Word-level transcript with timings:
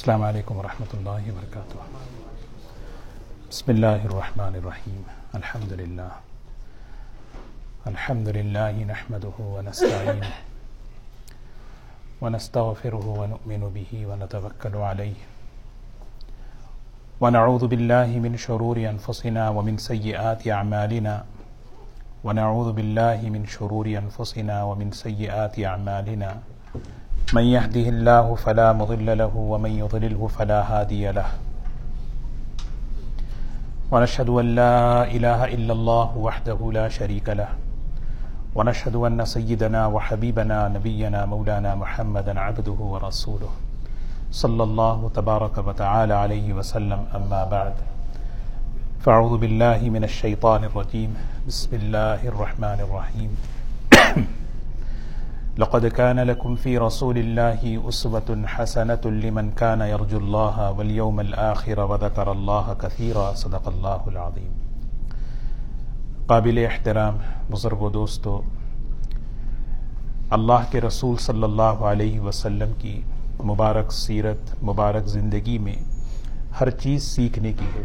السلام 0.00 0.22
علیکم 0.24 0.56
ورحمۃ 0.56 0.92
اللہ 0.96 1.24
وبرکاتہ۔ 1.30 1.80
بسم 3.48 3.66
اللہ 3.70 4.04
الرحمن 4.08 4.54
الرحیم۔ 4.60 5.02
الحمد 5.38 5.72
للہ 5.80 6.12
الحمد 7.90 8.28
للہ 8.36 8.76
نحمده 8.90 9.48
ونستعینه 9.56 10.30
ونستغفره 12.22 13.04
ونؤمن 13.18 13.66
به 13.74 13.90
ونتوكل 14.12 14.74
عليه 14.90 15.18
ونعوذ 17.24 17.64
بالله 17.74 18.22
من 18.28 18.38
شرور 18.46 18.80
أنفسنا 18.92 19.44
ومن 19.58 19.76
سيئات 19.88 20.46
أعمالنا 20.60 21.14
ونعوذ 22.24 22.72
بالله 22.80 23.34
من 23.36 23.44
شرور 23.58 23.92
أنفسنا 24.02 24.56
ومن 24.70 24.96
سيئات 25.02 25.60
أعمالنا 25.74 26.32
من 27.30 27.46
يهده 27.46 27.86
الله 27.94 28.34
فلا 28.34 28.72
مضل 28.72 29.18
له 29.18 29.30
ومن 29.36 29.70
يضلله 29.70 30.26
فلا 30.26 30.60
هادي 30.66 31.12
له. 31.14 31.30
ونشهد 33.90 34.28
أن 34.28 34.46
لا 34.54 35.06
إله 35.06 35.44
إلا 35.44 35.72
الله 35.72 36.08
وحده 36.18 36.58
لا 36.72 36.88
شريك 36.88 37.28
له. 37.28 37.48
ونشهد 38.54 38.96
أن 38.96 39.24
سيدنا 39.24 39.86
وحبيبنا 39.86 40.68
نبينا 40.68 41.26
مولانا 41.26 41.74
محمدا 41.74 42.40
عبده 42.40 42.78
ورسوله. 42.92 43.52
صلى 44.30 44.62
الله 44.62 45.10
تبارك 45.14 45.58
وتعالى 45.58 46.14
عليه 46.14 46.52
وسلم. 46.52 47.00
أما 47.14 47.44
بعد، 47.44 47.74
فأعوذ 49.06 49.38
بالله 49.38 49.78
من 49.86 50.02
الشيطان 50.04 50.64
الرجيم. 50.64 51.14
بسم 51.46 51.70
الله 51.76 52.26
الرحمن 52.26 52.78
الرحيم. 52.86 53.59
لقد 55.58 55.84
كان 55.96 56.16
لكم 56.16 56.56
في 56.56 56.76
رسول 56.76 57.18
الله 57.18 57.88
أسوة 57.90 58.42
حسنة 58.58 59.10
لمن 59.10 59.50
كان 59.50 59.80
يرجو 59.80 60.18
الله 60.18 60.70
واليوم 60.76 61.18
الآخر 61.18 61.78
وذكر 61.78 62.26
الله 62.26 62.72
كثيرا. 62.78 63.32
صدق 63.36 63.68
الله 63.68 63.96
العظيم. 64.06 64.52
قابل 66.26 66.66
احترام 66.70 67.16
بزرگ 67.50 67.76
و 67.76 67.90
دوستو 67.90 68.42
اللہ 70.30 70.62
کے 70.70 70.80
رسول 70.80 71.16
صلی 71.16 71.42
اللہ 71.42 71.62
علیہ 71.62 72.20
وسلم 72.20 72.72
کی 72.78 73.02
مبارک 73.44 73.92
سیرت، 73.92 74.64
مبارک 74.64 75.06
زندگی 75.06 75.58
میں 75.58 75.76
ہر 76.60 76.70
چیز 76.70 77.02
سیکھنے 77.02 77.52
کی 77.52 77.64
ہے۔ 77.64 77.82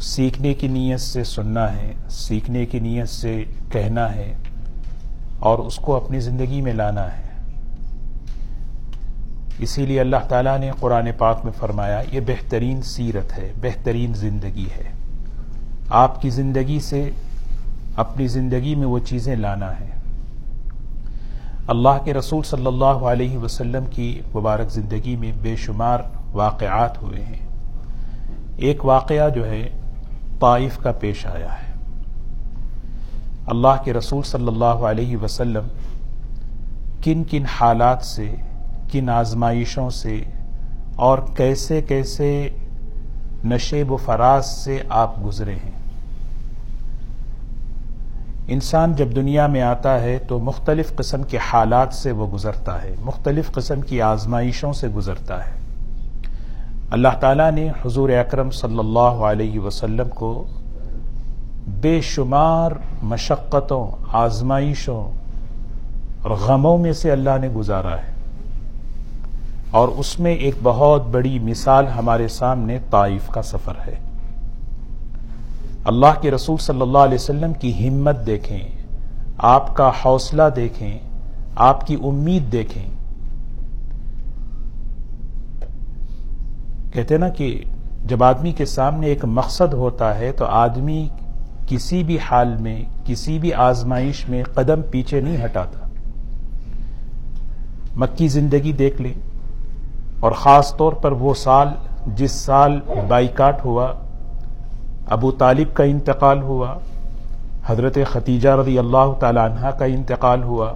سیکھنے 0.00 0.54
کی 0.54 0.68
نیت 0.68 1.00
سے 1.00 1.24
سننا 1.24 1.72
ہے، 1.72 1.92
سیکھنے 2.08 2.66
کی 2.66 2.78
نیت 2.78 3.08
سے 3.08 3.44
کہنا 3.72 4.14
ہے۔ 4.14 4.36
اور 5.40 5.58
اس 5.58 5.76
کو 5.76 5.96
اپنی 5.96 6.20
زندگی 6.20 6.60
میں 6.60 6.72
لانا 6.72 7.04
ہے۔ 7.04 7.30
اسی 9.58 9.86
لیے 9.86 10.00
اللہ 10.00 10.16
تعالیٰ 10.28 10.58
نے 10.58 10.70
قرآن 10.80 11.08
پاک 11.18 11.44
میں 11.44 11.52
فرمایا، 11.52 12.02
یہ 12.12 12.20
بہترین 12.20 12.82
سیرت 12.82 13.38
ہے، 13.38 13.52
بہترین 13.62 14.14
زندگی 14.14 14.66
ہے۔ 14.78 14.90
آپ 15.90 16.22
کی 16.22 16.30
زندگی 16.30 16.80
سے 16.80 17.10
اپنی 17.96 18.26
زندگی 18.26 18.74
میں 18.74 18.86
وہ 18.86 18.98
چیزیں 18.98 19.36
لانا 19.36 19.80
ہے۔ 19.80 19.90
اللہ 21.66 22.04
کے 22.04 22.14
رسول 22.14 22.42
صلی 22.42 22.66
اللہ 22.66 22.84
علیہ 22.84 23.38
وسلم 23.38 23.84
کی 23.90 24.20
مبارک 24.34 24.70
زندگی 24.70 25.16
میں 25.16 25.32
بے 25.42 25.56
شمار 25.56 25.98
واقعات 26.32 27.02
ہوئے 27.02 27.24
ہیں۔ 27.24 27.46
ایک 28.56 28.84
واقعہ 28.84 29.28
جو 29.28 29.46
ہے، 29.46 29.68
طائف 30.40 30.78
کا 30.78 30.92
پیش 30.92 31.26
آیا 31.26 31.52
ہے۔ 31.52 31.69
اللہ 33.50 33.82
کے 33.84 33.92
رسول 33.92 34.22
صلی 34.22 34.46
اللہ 34.46 34.86
علیہ 34.90 35.16
وسلم 35.16 35.66
کن 37.04 37.24
کن 37.24 37.44
حالات 37.46 38.02
سے، 38.02 38.34
کن 38.92 39.08
آزمائشوں 39.10 39.90
سے 39.90 40.22
اور 40.96 41.18
کیسے 41.36 41.82
کیسے 41.82 42.48
نشیب 43.44 43.92
و 43.92 43.96
فراز 43.96 44.46
سے 44.46 44.82
آپ 44.88 45.24
گزرے 45.24 45.54
ہیں۔ 45.54 45.78
انسان 48.48 48.92
جب 48.92 49.16
دنیا 49.16 49.46
میں 49.46 49.62
آتا 49.62 50.00
ہے 50.00 50.18
تو 50.28 50.38
مختلف 50.38 50.96
قسم 50.96 51.22
کے 51.22 51.38
حالات 51.52 51.94
سے 51.94 52.12
وہ 52.12 52.26
گزرتا 52.26 52.82
ہے، 52.82 52.94
مختلف 53.00 53.52
قسم 53.52 53.80
کی 53.80 54.02
آزمائشوں 54.02 54.72
سے 54.72 54.88
گزرتا 54.88 55.46
ہے۔ 55.46 55.58
اللہ 56.90 57.14
تعالیٰ 57.20 57.50
نے 57.50 57.68
حضور 57.84 58.08
اکرم 58.10 58.50
صلی 58.50 58.78
اللہ 58.78 59.22
علیہ 59.28 59.58
وسلم 59.60 60.08
کو 60.08 60.46
بے 61.80 62.00
شمار 62.00 62.70
مشقتوں، 63.02 63.86
آزمائشوں 64.12 65.10
اور 66.22 66.30
غموں 66.30 66.78
میں 66.78 66.92
سے 66.92 67.10
اللہ 67.10 67.30
نے 67.40 67.48
گزارا 67.48 67.96
ہے۔ 67.96 68.10
اور 69.70 69.88
اس 69.88 70.20
میں 70.20 70.34
ایک 70.34 70.54
بہت 70.62 71.06
بڑی 71.06 71.38
مثال 71.38 71.86
ہمارے 71.88 72.28
سامنے 72.28 72.78
طائف 72.90 73.28
کا 73.28 73.42
سفر 73.42 73.74
ہے۔ 73.86 73.94
اللہ 75.84 76.20
کے 76.20 76.30
رسول 76.30 76.56
صلی 76.56 76.80
اللہ 76.80 76.98
علیہ 76.98 77.14
وسلم 77.14 77.52
کی 77.52 77.88
ہمت 77.88 78.26
دیکھیں، 78.26 78.68
آپ 79.38 79.76
کا 79.76 79.90
حوصلہ 80.04 80.42
دیکھیں، 80.56 80.98
آپ 81.56 81.86
کی 81.86 81.96
امید 82.04 82.52
دیکھیں۔ 82.52 82.88
کہتے 86.92 87.16
نا 87.16 87.28
کہ 87.28 87.64
جب 88.04 88.24
آدمی 88.24 88.52
کے 88.52 88.64
سامنے 88.64 89.06
ایک 89.06 89.24
مقصد 89.24 89.74
ہوتا 89.74 90.18
ہے 90.18 90.32
تو 90.32 90.44
آدمی 90.44 91.08
کسی 91.70 92.02
بھی 92.04 92.18
حال 92.30 92.56
میں، 92.60 92.82
کسی 93.04 93.38
بھی 93.38 93.52
آزمائش 93.62 94.28
میں 94.28 94.42
قدم 94.54 94.82
پیچھے 94.90 95.20
نہیں 95.20 95.44
ہٹاتا۔ 95.44 95.86
مکی 97.96 98.28
زندگی 98.28 98.72
دیکھ 98.72 99.00
لیں، 99.02 99.12
اور 100.20 100.32
خاص 100.32 100.76
طور 100.76 100.92
پر 100.92 101.12
وہ 101.20 101.34
سال 101.34 101.68
جس 102.16 102.32
سال 102.32 102.78
بائیکاٹ 103.08 103.64
ہوا، 103.64 103.92
ابو 105.08 105.30
طالب 105.38 105.74
کا 105.76 105.84
انتقال 105.84 106.42
ہوا، 106.42 106.74
حضرت 107.66 107.98
ختیجہ 108.12 108.48
رضی 108.60 108.78
اللہ 108.78 109.12
تعالی 109.20 109.40
عنہ 109.40 109.70
کا 109.78 109.84
انتقال 109.86 110.42
ہوا، 110.42 110.72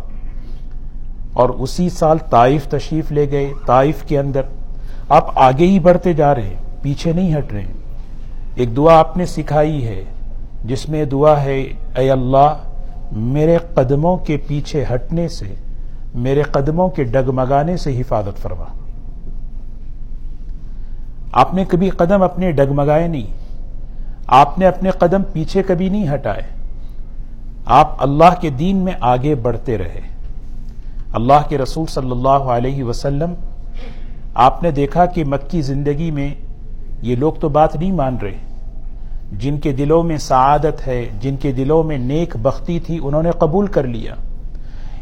اور 1.32 1.48
اسی 1.48 1.88
سال 1.90 2.18
طائف 2.30 2.66
تشریف 2.68 3.12
لے 3.12 3.30
گئے۔ 3.30 3.52
طائف 3.66 4.02
کے 4.08 4.18
اندر 4.18 4.42
آپ 5.08 5.38
آگے 5.40 5.66
ہی 5.66 5.78
بڑھتے 5.80 6.12
جا 6.12 6.34
رہے 6.34 6.42
ہیں، 6.42 6.82
پیچھے 6.82 7.12
نہیں 7.12 7.36
ہٹ 7.38 7.52
رہے 7.52 7.72
ایک 8.54 8.76
دعا 8.76 8.98
آپ 8.98 9.16
نے 9.16 9.26
سکھائی 9.26 9.86
ہے 9.86 10.02
جس 10.64 10.88
میں 10.88 11.04
دعا 11.04 11.42
ہے، 11.42 11.60
اے 11.96 12.10
اللہ، 12.10 12.56
میرے 13.12 13.58
قدموں 13.74 14.16
کے 14.16 14.36
پیچھے 14.36 14.84
ہٹنے 14.94 15.28
سے، 15.28 15.54
میرے 16.14 16.42
قدموں 16.42 16.88
کے 16.88 17.04
ڈگمگانے 17.04 17.76
سے 17.76 18.00
حفاظت 18.00 18.42
فرما۔ 18.42 18.64
آپ 21.32 21.54
نے 21.54 21.64
کبھی 21.64 21.90
قدم 21.90 22.22
اپنے 22.22 22.52
ڈگمگائے 22.52 23.08
نہیں، 23.08 23.26
آپ 24.26 24.58
نے 24.58 24.66
اپنے 24.66 24.90
قدم 24.90 25.22
پیچھے 25.32 25.62
کبھی 25.62 25.88
نہیں 25.88 26.14
ہٹائے۔ 26.14 26.42
آپ 27.64 27.96
اللہ 27.98 28.40
کے 28.40 28.50
دین 28.50 28.76
میں 28.76 28.92
آگے 29.00 29.34
بڑھتے 29.34 29.78
رہے۔ 29.78 30.00
اللہ 31.12 31.48
کے 31.48 31.58
رسول 31.58 31.86
صلی 31.86 32.10
اللہ 32.10 32.28
علیہ 32.28 32.84
وسلم، 32.84 33.34
آپ 34.34 34.62
نے 34.62 34.70
دیکھا 34.70 35.06
کہ 35.06 35.24
مکی 35.24 35.62
زندگی 35.62 36.10
میں 36.10 36.34
یہ 37.02 37.16
لوگ 37.16 37.32
تو 37.32 37.48
بات 37.48 37.76
نہیں 37.76 37.92
مان 37.92 38.16
رہے۔ 38.22 38.53
جن 39.32 39.58
کے 39.58 39.72
دلوں 39.72 40.02
میں 40.02 40.16
سعادت 40.16 40.86
ہے، 40.86 41.08
جن 41.20 41.36
کے 41.36 41.52
دلوں 41.52 41.82
میں 41.82 41.98
نیک 41.98 42.36
بختی 42.36 42.80
تھی، 42.80 43.00
انہوں 43.02 43.22
نے 43.22 43.30
قبول 43.30 43.66
کر 43.66 43.84
لیا۔ 43.84 44.14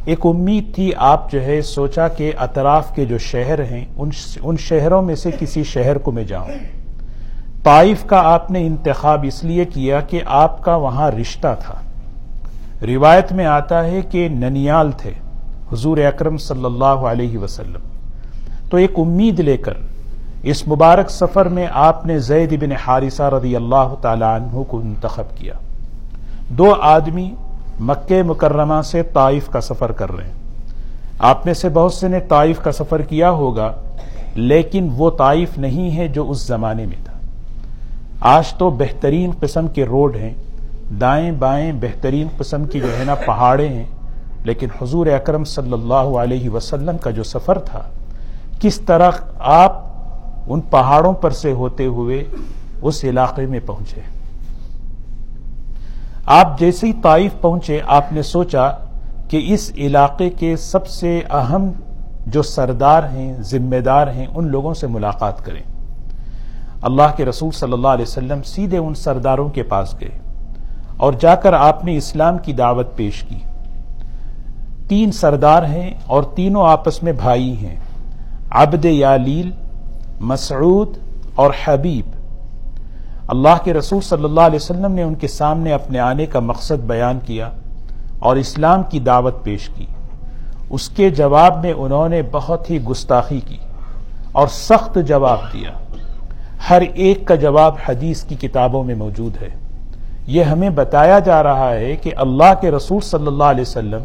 ایک 0.04 0.18
امید 0.24 0.74
تھی، 0.74 0.92
آپ 0.96 1.32
جو 1.32 1.42
ہے، 1.42 1.62
سوچا 1.62 2.08
کہ 2.08 2.32
اطراف 2.38 2.94
کے 2.94 3.04
جو 3.04 3.18
شہر 3.18 3.62
ہیں، 3.62 3.84
ان 4.42 4.56
شہروں 4.56 5.02
میں 5.02 5.14
سے 5.14 5.30
کسی 5.38 5.64
شہر 5.64 5.98
کو 5.98 6.12
میں 6.12 6.24
جاؤں۔ 6.24 6.48
طائف 7.62 8.04
کا 8.06 8.20
آپ 8.24 8.50
نے 8.50 8.66
انتخاب 8.66 9.24
اس 9.28 9.44
لیے 9.44 9.64
کیا 9.64 10.00
کہ 10.00 10.20
آپ 10.26 10.64
کا 10.64 10.76
وہاں 10.76 11.10
رشتہ 11.10 11.56
تھا۔ 11.60 11.74
روایت 12.86 13.32
میں 13.32 13.46
آتا 13.46 13.84
ہے 13.84 14.00
کہ 14.10 14.28
ننیال 14.28 14.90
تھے، 14.96 15.10
حضور 15.72 15.98
اکرم 15.98 16.36
صلی 16.36 16.64
اللہ 16.64 16.84
علیہ 16.84 17.38
وسلم۔ 17.38 17.80
تو 18.70 18.76
ایک 18.76 18.92
امید 18.96 19.40
لے 19.40 19.56
کر 19.56 19.74
اس 20.42 20.68
مبارک 20.68 21.10
سفر 21.10 21.46
میں 21.46 21.66
آپ 21.72 22.06
نے 22.06 22.18
زید 22.18 22.60
بن 22.60 22.72
حارثہ 22.72 23.22
رضی 23.22 23.56
اللہ 23.56 23.94
تعالی 24.00 24.24
عنہ 24.24 24.62
کو 24.62 24.78
انتخب 24.78 25.36
کیا۔ 25.36 25.54
دو 26.48 26.74
آدمی 26.80 27.34
مکہ 27.80 28.22
مکرمہ 28.22 28.80
سے 28.82 29.02
طائف 29.02 29.48
کا 29.48 29.60
سفر 29.60 29.92
کر 29.92 30.12
رہے 30.12 30.24
ہیں۔ 30.24 30.40
آپ 31.18 31.46
میں 31.46 31.54
سے 31.54 31.68
بہت 31.68 31.92
سے 31.92 32.08
نے 32.08 32.20
طائف 32.20 32.58
کا 32.58 32.72
سفر 32.72 33.02
کیا 33.02 33.30
ہوگا، 33.30 33.72
لیکن 34.34 34.88
وہ 34.96 35.10
طائف 35.10 35.58
نہیں 35.58 35.96
ہے 35.96 36.08
جو 36.08 36.30
اس 36.30 36.46
زمانے 36.46 36.86
میں 36.86 37.04
تھا۔ 37.04 37.18
آج 38.20 38.52
تو 38.52 38.70
بہترین 38.70 39.30
قسم 39.40 39.68
کے 39.68 39.84
روڈ 39.84 40.16
ہیں، 40.16 40.34
دائیں 41.00 41.32
بائیں 41.32 41.72
بہترین 41.72 42.28
قسم 42.38 42.64
کی 42.64 42.80
جو 42.80 42.98
ہے 42.98 43.04
نا 43.04 43.14
پہاڑے 43.14 43.68
ہیں، 43.68 43.84
لیکن 44.44 44.68
حضور 44.82 45.06
اکرم 45.06 45.44
صلی 45.44 45.72
اللہ 45.72 46.18
علیہ 46.18 46.50
وسلم 46.50 46.98
کا 46.98 47.10
جو 47.10 47.22
سفر 47.22 47.58
تھا، 47.58 47.82
کس 48.60 48.80
طرح 48.80 49.10
آپ 49.38 49.91
ان 50.46 50.60
پہاڑوں 50.60 51.12
پر 51.12 51.30
سے 51.30 51.52
ہوتے 51.52 51.86
ہوئے 51.86 52.24
اس 52.82 53.04
علاقے 53.04 53.46
میں 53.46 53.60
پہنچے۔ 53.66 54.00
آپ 56.26 56.58
جیسے 56.58 56.86
ہی 56.86 56.92
طائف 56.92 57.32
پہنچے، 57.40 57.80
آپ 57.86 58.12
نے 58.12 58.22
سوچا 58.22 58.70
کہ 59.28 59.40
اس 59.44 59.72
علاقے 59.76 60.30
کے 60.30 60.56
سب 60.56 60.86
سے 60.86 61.20
اہم 61.30 61.68
جو 62.26 62.42
سردار 62.42 63.02
ہیں، 63.02 63.34
ذمہ 63.40 63.76
دار 63.76 64.06
ہیں، 64.06 64.26
ان 64.34 64.48
لوگوں 64.48 64.74
سے 64.74 64.86
ملاقات 64.86 65.44
کریں۔ 65.44 65.62
اللہ 66.82 67.16
کے 67.16 67.24
رسول 67.24 67.50
صلی 67.50 67.72
اللہ 67.72 67.88
علیہ 67.88 68.04
وسلم 68.08 68.42
سیدھے 68.42 68.78
ان 68.78 68.94
سرداروں 68.94 69.48
کے 69.48 69.62
پاس 69.62 69.94
گئے 70.00 70.18
اور 70.96 71.12
جا 71.12 71.34
کر 71.34 71.52
آپ 71.52 71.84
نے 71.84 71.96
اسلام 71.96 72.38
کی 72.38 72.52
دعوت 72.52 72.96
پیش 72.96 73.22
کی۔ 73.22 73.38
تین 74.88 75.12
سردار 75.12 75.62
ہیں 75.62 75.94
اور 76.06 76.22
تینوں 76.22 76.66
آپس 76.66 77.02
میں 77.02 77.12
بھائی 77.12 77.66
ہیں۔ 77.66 77.76
عبد 78.50 78.84
یالیل 78.84 79.50
مسعود 80.22 80.98
اور 81.34 81.50
حبیب۔ 81.64 82.10
اللہ 83.28 83.64
کے 83.64 83.72
رسول 83.72 84.00
صلی 84.00 84.24
اللہ 84.24 84.40
علیہ 84.40 84.56
وسلم 84.56 84.92
نے 84.92 85.02
ان 85.02 85.14
کے 85.14 85.28
سامنے 85.28 85.72
اپنے 85.72 85.98
آنے 85.98 86.26
کا 86.26 86.40
مقصد 86.40 86.84
بیان 86.86 87.18
کیا 87.26 87.50
اور 88.18 88.36
اسلام 88.36 88.82
کی 88.82 89.00
دعوت 89.00 89.44
پیش 89.44 89.68
کی۔ 89.68 89.86
اس 90.70 90.88
کے 90.88 91.10
جواب 91.10 91.64
میں 91.64 91.72
انہوں 91.72 92.08
نے 92.08 92.22
بہت 92.32 92.70
ہی 92.70 92.82
گستاخی 92.82 93.40
کی 93.40 93.56
اور 94.32 94.48
سخت 94.48 94.98
جواب 95.06 95.38
دیا۔ 95.52 95.70
ہر 96.70 96.82
ایک 96.94 97.26
کا 97.26 97.34
جواب 97.34 97.74
حدیث 97.88 98.24
کی 98.24 98.34
کتابوں 98.34 98.84
میں 98.84 98.94
موجود 98.94 99.42
ہے۔ 99.42 99.48
یہ 100.26 100.42
ہمیں 100.42 100.70
بتایا 100.70 101.18
جا 101.18 101.42
رہا 101.42 101.70
ہے 101.70 101.96
کہ 101.96 102.10
اللہ 102.16 102.54
کے 102.60 102.70
رسول 102.70 103.00
صلی 103.00 103.26
اللہ 103.26 103.44
علیہ 103.44 103.62
وسلم 103.62 104.04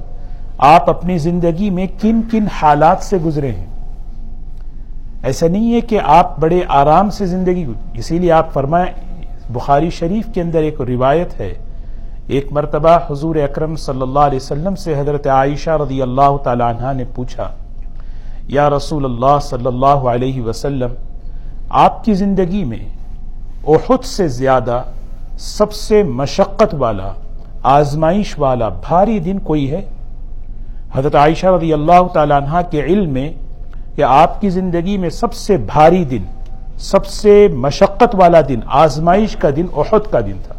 آپ 0.57 0.89
اپنی 0.89 1.17
زندگی 1.17 1.69
میں 1.69 1.87
کن 2.01 2.21
کن 2.31 2.47
حالات 2.61 2.97
سے 3.01 3.17
گزرے 3.17 3.51
ہیں۔ 3.51 3.76
ایسا 5.23 5.47
نہیں 5.47 5.73
ہے 5.73 5.81
کہ 5.81 5.99
آپ 6.03 6.39
بڑے 6.39 6.61
آرام 6.79 7.09
سے 7.09 7.25
زندگی 7.25 7.65
اسی 7.97 8.17
لیے 8.19 8.31
آپ 8.31 8.51
فرمائیں، 8.53 8.91
بخاری 9.53 9.89
شریف 9.89 10.25
کے 10.33 10.41
اندر 10.41 10.61
ایک 10.63 10.81
روایت 10.87 11.39
ہے، 11.39 11.53
ایک 12.27 12.51
مرتبہ 12.53 12.97
حضور 13.09 13.35
اکرم 13.43 13.75
صلی 13.85 14.01
اللہ 14.01 14.19
علیہ 14.19 14.39
وسلم 14.39 14.75
سے 14.75 14.99
حضرت 14.99 15.27
عائشہ 15.27 15.77
رضی 15.81 16.01
اللہ 16.01 16.37
تعالی 16.43 16.63
عنہ 16.63 16.93
نے 16.95 17.03
پوچھا، 17.15 17.49
یا 18.55 18.69
رسول 18.69 19.05
اللہ 19.05 19.37
صلی 19.43 19.67
اللہ 19.67 20.07
علیہ 20.13 20.41
وسلم، 20.41 20.93
آپ 21.83 22.03
کی 22.03 22.13
زندگی 22.13 22.63
میں 22.63 22.83
احد 23.67 24.05
سے 24.05 24.27
زیادہ 24.37 24.81
سب 25.47 25.71
سے 25.73 26.03
مشقت 26.03 26.73
والا، 26.79 27.11
آزمائش 27.71 28.37
والا، 28.39 28.69
بھاری 28.69 29.19
دن 29.19 29.39
کوئی 29.39 29.69
ہے؟ 29.71 29.81
حضرت 30.93 31.15
عائشہ 31.15 31.47
رضی 31.55 31.73
اللہ 31.73 32.07
تعالی 32.13 32.33
عنہ 32.33 32.61
کے 32.71 32.83
علم 32.83 33.09
میں 33.13 33.29
کہ 33.97 34.01
آپ 34.01 34.41
کی 34.41 34.49
زندگی 34.49 34.97
میں 34.97 35.09
سب 35.09 35.33
سے 35.33 35.57
بھاری 35.57 36.05
دن، 36.05 36.23
سب 36.77 37.05
سے 37.05 37.47
مشقت 37.53 38.15
والا 38.15 38.41
دن، 38.49 38.59
آزمائش 38.65 39.35
کا 39.35 39.49
دن، 39.55 39.65
احد 39.77 40.11
کا 40.11 40.19
دن 40.19 40.37
تھا۔ 40.43 40.55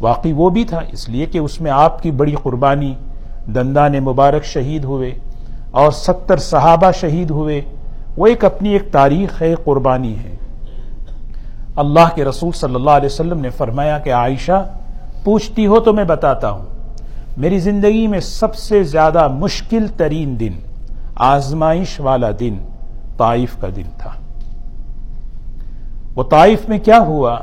واقعی 0.00 0.32
وہ 0.32 0.50
بھی 0.50 0.64
تھا، 0.64 0.80
اس 0.92 1.08
لیے 1.08 1.26
کہ 1.26 1.38
اس 1.38 1.60
میں 1.60 1.70
آپ 1.70 2.02
کی 2.02 2.10
بڑی 2.10 2.34
قربانی، 2.42 2.94
دندان 3.54 3.92
مبارک 3.92 4.44
شہید 4.44 4.84
ہوئے 4.84 5.14
اور 5.70 5.92
ستر 5.92 6.36
صحابہ 6.36 6.90
شہید 7.00 7.30
ہوئے۔ 7.30 7.60
وہ 8.16 8.26
ایک 8.26 8.44
اپنی 8.44 8.68
ایک 8.68 8.92
تاریخ 8.92 9.42
ہے، 9.42 9.54
قربانی 9.64 10.14
ہے۔ 10.18 10.36
اللہ 11.76 12.08
کے 12.14 12.24
رسول 12.24 12.52
صلی 12.52 12.74
اللہ 12.74 12.90
علیہ 12.90 13.06
وسلم 13.06 13.40
نے 13.40 13.50
فرمایا 13.50 13.98
کہ 13.98 14.12
عائشہ، 14.12 14.70
پوچھتی 15.24 15.66
ہو 15.66 15.80
تو 15.80 15.92
میں 15.92 16.04
بتاتا 16.04 16.50
ہوں، 16.50 16.64
میری 17.36 17.58
زندگی 17.58 18.06
میں 18.06 18.20
سب 18.20 18.54
سے 18.54 18.82
زیادہ 18.82 19.28
مشکل 19.28 19.86
ترین 19.96 20.40
دن 20.40 20.65
آزمائش 21.16 22.00
والا 22.00 22.30
دن 22.40 22.56
طائف 23.16 23.56
کا 23.60 23.68
دن 23.76 23.90
تھا۔ 23.98 24.10
وہ 26.14 26.22
طائف 26.22 26.68
میں 26.68 26.78
کیا 26.78 26.98
ہوا؟ 26.98 27.38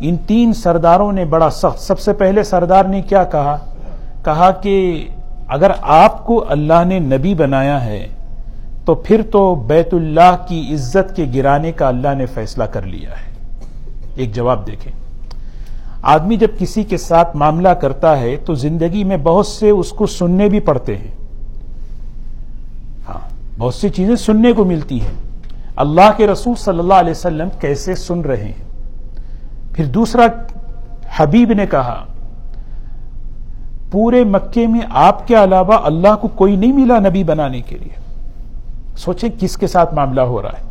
ان 0.00 0.16
تین 0.16 0.52
سرداروں 0.52 1.12
نے 1.12 1.24
بڑا 1.24 1.50
سخت، 1.50 1.80
سب 1.80 1.98
سے 1.98 2.12
پہلے 2.12 2.42
سردار 2.42 2.84
نے 2.84 3.02
کیا 3.02 3.24
کہا؟ 3.24 3.56
کہا 4.24 4.50
کہ 4.50 5.08
اگر 5.48 5.70
آپ 5.82 6.26
کو 6.26 6.44
اللہ 6.48 6.84
نے 6.86 6.98
نبی 6.98 7.34
بنایا 7.34 7.84
ہے، 7.84 8.06
تو 8.84 8.94
پھر 8.94 9.22
تو 9.32 9.54
بیت 9.54 9.94
اللہ 9.94 10.36
کی 10.48 10.74
عزت 10.74 11.16
کے 11.16 11.26
گرانے 11.34 11.72
کا 11.72 11.88
اللہ 11.88 12.14
نے 12.14 12.26
فیصلہ 12.26 12.64
کر 12.64 12.82
لیا 12.82 13.10
ہے۔ 13.10 13.32
ایک 14.14 14.34
جواب 14.34 14.66
دیکھیں۔ 14.66 14.92
آدمی 16.02 16.36
جب 16.36 16.48
کسی 16.58 16.84
کے 16.84 16.96
ساتھ 16.96 17.36
معاملہ 17.36 17.68
کرتا 17.68 18.20
ہے، 18.20 18.36
تو 18.36 18.54
زندگی 18.54 19.04
میں 19.04 19.16
بہت 19.16 19.46
سے 19.46 19.70
اس 19.70 19.90
کو 19.90 20.06
سننے 20.06 20.48
بھی 20.48 20.60
پڑتے 20.60 20.96
ہیں۔ 20.96 21.25
بہت 23.58 23.74
سی 23.74 23.88
چیزیں 23.88 24.16
سننے 24.16 24.52
کو 24.52 24.64
ملتی 24.64 25.00
ہیں۔ 25.00 25.14
اللہ 25.76 26.10
کے 26.16 26.26
رسول 26.26 26.54
صلی 26.54 26.78
اللہ 26.78 26.94
علیہ 26.94 27.10
وسلم 27.10 27.48
کیسے 27.60 27.94
سن 27.94 28.20
رہے 28.20 28.44
ہیں۔ 28.44 28.64
پھر 29.72 29.84
دوسرا 29.84 30.26
حبیب 31.16 31.52
نے 31.52 31.66
کہا، 31.66 32.04
پورے 33.90 34.24
مکے 34.24 34.66
میں 34.66 34.80
آپ 34.90 35.28
کے 35.28 35.44
علاوہ 35.44 35.72
اللہ 35.72 36.16
کو 36.20 36.28
کوئی 36.28 36.56
نہیں 36.56 36.72
ملا 36.72 36.98
نبی 36.98 37.24
بنانے 37.24 37.60
کے 37.60 37.78
لیے۔ 37.78 38.22
سوچیں 38.96 39.28
کس 39.40 39.56
کے 39.56 39.66
ساتھ 39.66 39.94
معاملہ 39.94 40.20
ہو 40.20 40.42
رہا 40.42 40.48
ہے۔ 40.48 40.66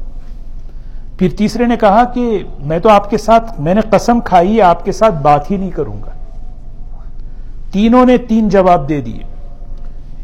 پھر 1.18 1.30
تیسرے 1.38 1.66
نے 1.66 1.78
کہا 1.78 2.04
کہ 2.04 2.44
میں 2.60 2.80
تو 2.80 2.90
آپ 2.90 3.10
کے 3.10 3.18
ساتھ، 3.18 3.62
میں 3.62 3.74
نے 3.74 3.82
قسم 3.90 4.20
کھائی، 4.20 4.62
آپ 4.62 4.86
کے 4.86 4.92
ساتھ 4.92 5.16
بات 5.16 5.52
ہی 5.52 5.58
نہیں 5.58 5.72
کروں 5.72 6.04
گا۔ 6.04 6.12
تینوں 7.72 8.06
نے 8.06 8.18
تین 8.18 8.50
جواب 8.50 8.90
دے 8.90 9.02
دیے۔ 9.02 9.24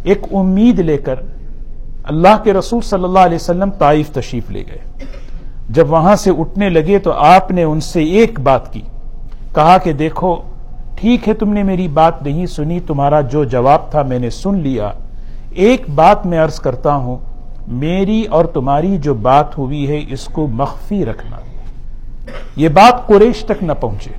ایک 0.03 0.21
امید 0.31 0.79
لے 0.79 0.97
کر 0.97 1.15
اللہ 2.03 2.43
کے 2.43 2.53
رسول 2.53 2.81
صلی 2.81 3.03
اللہ 3.03 3.19
علیہ 3.19 3.35
وسلم 3.35 3.69
طائف 3.71 4.09
تشریف 4.09 4.51
لے 4.51 4.63
گئے۔ 4.69 5.05
جب 5.69 5.91
وہاں 5.91 6.15
سے 6.15 6.31
اٹھنے 6.37 6.69
لگے 6.69 6.99
تو 6.99 7.11
آپ 7.11 7.51
نے 7.51 7.63
ان 7.63 7.79
سے 7.79 8.03
ایک 8.03 8.39
بات 8.39 8.73
کی۔ 8.73 8.81
کہا 9.55 9.77
کہ 9.77 9.93
دیکھو، 9.93 10.35
ٹھیک 10.95 11.29
ہے، 11.29 11.33
تم 11.33 11.53
نے 11.53 11.63
میری 11.63 11.87
بات 11.87 12.23
نہیں 12.23 12.45
سنی، 12.45 12.79
تمہارا 12.79 13.21
جو 13.21 13.43
جواب 13.43 13.91
تھا 13.91 14.01
میں 14.01 14.19
نے 14.19 14.29
سن 14.29 14.57
لیا۔ 14.57 14.91
ایک 15.49 15.89
بات 15.95 16.25
میں 16.25 16.39
عرض 16.39 16.59
کرتا 16.59 16.95
ہوں، 16.95 17.15
میری 17.67 18.25
اور 18.25 18.45
تمہاری 18.45 18.97
جو 18.97 19.13
بات 19.13 19.57
ہوئی 19.57 19.87
ہے، 19.87 20.05
اس 20.09 20.25
کو 20.25 20.47
مخفی 20.47 21.05
رکھنا۔ 21.05 21.37
یہ 22.55 22.69
بات 22.69 23.07
قریش 23.07 23.45
تک 23.45 23.63
نہ 23.63 23.71
پہنچے۔ 23.79 24.11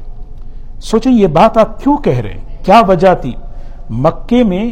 سوچیں، 0.81 1.13
یہ 1.13 1.27
بات 1.27 1.59
آپ 1.59 1.83
کیوں 1.83 1.97
کہہ 1.97 2.19
رہے 2.19 2.33
ہیں؟ 2.33 2.65
کیا 2.65 2.81
وجہ 2.89 3.15
تھی؟ 3.15 3.33
مکے 3.91 4.43
میں 4.43 4.71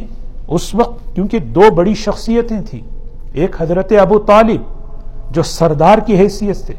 اس 0.49 0.75
وقت، 0.75 1.15
کیونکہ 1.15 1.39
دو 1.39 1.63
بڑی 1.75 1.95
شخصیتیں 1.95 2.61
تھیں۔ 2.71 3.00
ایک 3.33 3.63
حضرت 3.63 3.93
ابو 4.01 4.19
طالب 4.19 4.61
جو 5.31 5.43
سردار 5.43 5.99
کی 5.99 6.19
حیثیت 6.19 6.67
تھے 6.67 6.75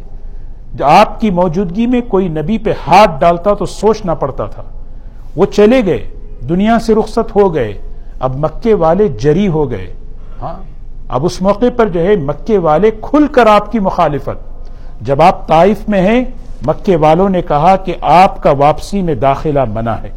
جو 0.74 0.86
آپ 0.86 1.20
کی 1.20 1.30
موجودگی 1.30 1.88
میں 1.88 2.02
کوئی 2.02 2.28
نبی 2.28 2.58
پہ 2.58 2.74
ہاتھ 2.88 3.20
ڈالتا 3.20 3.54
تو 3.54 3.66
سوچنا 3.66 4.14
پڑتا 4.14 4.46
تھا۔ 4.46 4.64
وہ 5.36 5.46
چلے 5.46 5.86
گئے، 5.86 6.10
دنیا 6.50 6.80
سے 6.80 6.96
رخصت 6.96 7.36
ہو 7.36 7.54
گئے۔ 7.54 7.74
اب 8.20 8.36
مکے 8.36 8.74
والے 8.74 9.08
جری 9.08 9.48
ہو 9.48 9.72
گئے۔ 9.72 9.94
ہاں 10.42 10.64
اب 11.10 11.26
اس 11.26 11.42
موقع 11.42 11.66
پر 11.78 11.88
جو 11.88 12.00
ہے 12.00 12.16
مکے 12.16 12.58
والے 12.58 12.92
کھل 13.02 13.28
کر 13.28 13.48
آپ 13.48 13.72
کی 13.72 13.80
مخالفت۔ 13.80 14.68
جب 15.02 15.22
آپ 15.22 15.48
طائف 15.48 15.90
میں 15.90 16.02
ہیں، 16.02 16.26
مکے 16.68 16.96
والوں 16.96 17.30
نے 17.30 17.42
کہا 17.42 17.76
کہ 17.76 17.96
آپ 18.02 18.44
کا 18.44 18.52
واپسی 18.52 19.02
میں 19.02 19.16
داخلہ 19.16 19.60
منع 19.74 19.94
ہے۔ 19.94 20.10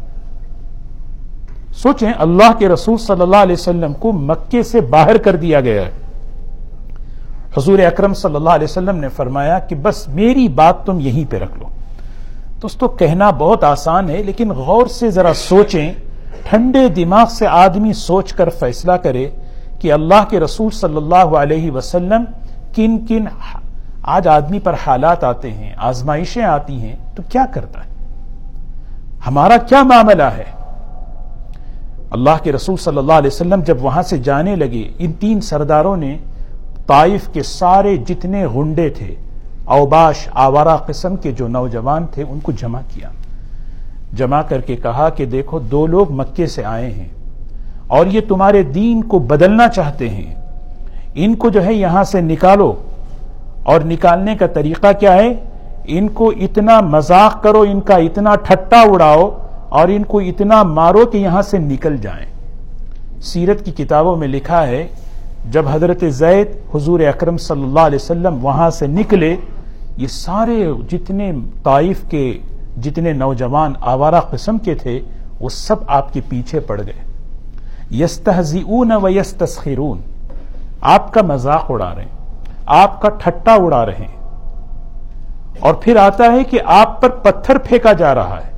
سوچیں، 1.75 2.13
اللہ 2.19 2.51
کے 2.59 2.69
رسول 2.69 2.97
صلی 2.97 3.21
اللہ 3.21 3.37
علیہ 3.37 3.53
وسلم 3.53 3.93
کو 3.93 4.11
مکے 4.11 4.63
سے 4.63 4.81
باہر 4.81 5.17
کر 5.17 5.35
دیا 5.35 5.61
گیا 5.61 5.81
ہے۔ 5.81 5.91
حضور 7.57 7.79
اکرم 7.79 8.13
صلی 8.13 8.35
اللہ 8.35 8.49
علیہ 8.49 8.63
وسلم 8.63 8.95
نے 8.95 9.09
فرمایا 9.09 9.59
کہ 9.59 9.75
بس 9.75 10.07
میری 10.07 10.47
بات 10.47 10.85
تم 10.85 10.99
یہیں 10.99 11.31
پہ 11.31 11.37
رکھ 11.37 11.57
لو۔ 11.59 11.65
دوستو 12.61 12.87
کہنا 12.87 13.29
بہت 13.29 13.63
آسان 13.63 14.09
ہے، 14.09 14.23
لیکن 14.23 14.51
غور 14.51 14.87
سے 14.87 15.09
ذرا 15.09 15.33
سوچیں۔ 15.33 15.93
ٹھنڈے 16.43 16.87
دماغ 16.87 17.25
سے 17.25 17.47
آدمی 17.47 17.93
سوچ 17.93 18.33
کر 18.33 18.49
فیصلہ 18.49 18.91
کرے 18.91 19.29
کہ 19.79 19.93
اللہ 19.93 20.23
کے 20.29 20.39
رسول 20.39 20.69
صلی 20.69 20.97
اللہ 20.97 21.37
علیہ 21.37 21.71
وسلم 21.71 22.23
کن 22.75 22.97
کن 23.05 23.25
آج 24.03 24.27
آدمی 24.27 24.59
پر 24.59 24.73
حالات 24.87 25.23
آتے 25.23 25.51
ہیں، 25.51 25.73
آزمائشیں 25.77 26.43
آتی 26.43 26.73
ہیں، 26.73 26.95
تو 27.15 27.23
کیا 27.29 27.45
کرتا 27.53 27.85
ہے؟ 27.85 27.89
ہمارا 29.27 29.57
کیا 29.57 29.83
معاملہ 29.83 30.23
ہے؟ 30.23 30.43
اللہ 32.11 32.43
کے 32.43 32.51
رسول 32.51 32.77
صلی 32.77 32.97
اللہ 32.97 33.13
علیہ 33.13 33.33
وسلم 33.33 33.61
جب 33.65 33.77
وہاں 33.81 34.01
سے 34.01 34.17
جانے 34.17 34.55
لگے، 34.55 34.91
ان 34.99 35.11
تین 35.11 35.41
سرداروں 35.41 35.97
نے 35.97 36.17
طائف 36.87 37.27
کے 37.33 37.43
سارے 37.43 37.97
جتنے 37.97 38.45
غنڈے 38.45 38.89
تھے، 38.89 39.15
اوباش 39.65 40.27
آوارہ 40.31 40.77
قسم 40.77 41.15
کے 41.15 41.31
جو 41.31 41.47
نوجوان 41.47 42.05
تھے، 42.11 42.23
ان 42.29 42.39
کو 42.39 42.51
جمع 42.51 42.79
کیا۔ 42.93 43.09
جمع 44.13 44.41
کر 44.41 44.61
کے 44.61 44.75
کہا 44.75 45.09
کہ 45.09 45.25
دیکھو، 45.25 45.59
دو 45.59 45.87
لوگ 45.87 46.11
مکے 46.11 46.47
سے 46.47 46.65
آئے 46.65 46.91
ہیں 46.91 47.09
اور 47.87 48.05
یہ 48.05 48.21
تمہارے 48.27 48.63
دین 48.63 49.03
کو 49.03 49.19
بدلنا 49.19 49.67
چاہتے 49.67 50.09
ہیں۔ 50.09 50.35
ان 51.15 51.35
کو 51.35 51.49
جو 51.49 51.65
ہے 51.65 51.73
یہاں 51.73 52.03
سے 52.03 52.21
نکالو۔ 52.21 52.73
اور 53.63 53.81
نکالنے 53.81 54.35
کا 54.35 54.47
طریقہ 54.47 54.87
کیا 54.99 55.13
ہے؟ 55.13 55.33
ان 55.85 56.07
کو 56.07 56.29
اتنا 56.29 56.81
مذاق 56.81 57.43
کرو، 57.43 57.61
ان 57.61 57.81
کا 57.81 57.95
اتنا 57.95 58.35
ٹھٹا 58.35 58.81
اڑاؤ 58.81 59.37
اور 59.69 59.87
ان 59.87 60.03
کو 60.03 60.19
اتنا 60.19 60.63
مارو 60.63 61.05
کہ 61.05 61.17
یہاں 61.17 61.41
سے 61.41 61.57
نکل 61.57 61.97
جائیں۔ 61.97 62.25
سیرت 63.21 63.65
کی 63.65 63.71
کتابوں 63.71 64.15
میں 64.15 64.27
لکھا 64.27 64.67
ہے 64.67 64.87
جب 65.49 65.65
حضرت 65.71 66.03
زید 66.07 66.47
حضور 66.75 66.99
اکرم 66.99 67.37
صلی 67.37 67.63
اللہ 67.63 67.79
علیہ 67.79 67.95
وسلم 67.95 68.45
وہاں 68.45 68.69
سے 68.69 68.87
نکلے، 68.87 69.35
یہ 69.97 70.07
سارے 70.07 70.71
جتنے 70.89 71.31
طائف 71.63 72.03
کے 72.09 72.39
جتنے 72.81 73.13
نوجوان 73.13 73.73
آوارہ 73.81 74.19
قسم 74.19 74.57
کے 74.57 74.75
تھے، 74.75 75.01
وہ 75.39 75.49
سب 75.49 75.75
آپ 75.87 76.13
کے 76.13 76.21
پیچھے 76.29 76.59
پڑ 76.59 76.81
گئے۔ 76.81 77.03
یستحزیون 77.91 78.91
و 78.91 79.09
یستسخرون، 79.09 80.01
آپ 80.81 81.13
کا 81.13 81.21
مذاق 81.21 81.65
اڑا 81.69 81.95
رہے 81.95 82.01
ہیں، 82.01 82.43
آپ 82.65 83.01
کا 83.01 83.09
ٹھٹا 83.09 83.53
اڑا 83.53 83.85
رہے 83.85 83.93
ہیں۔ 83.93 84.15
اور 85.59 85.73
پھر 85.73 85.95
آتا 85.95 86.23
ہے 86.31 86.43
کہ 86.43 86.59
آپ 86.65 87.01
پر 87.01 87.09
پتھر 87.09 87.57
پھینکا 87.57 87.93
جا 87.93 88.15
رہا 88.15 88.39
ہے۔ 88.45 88.55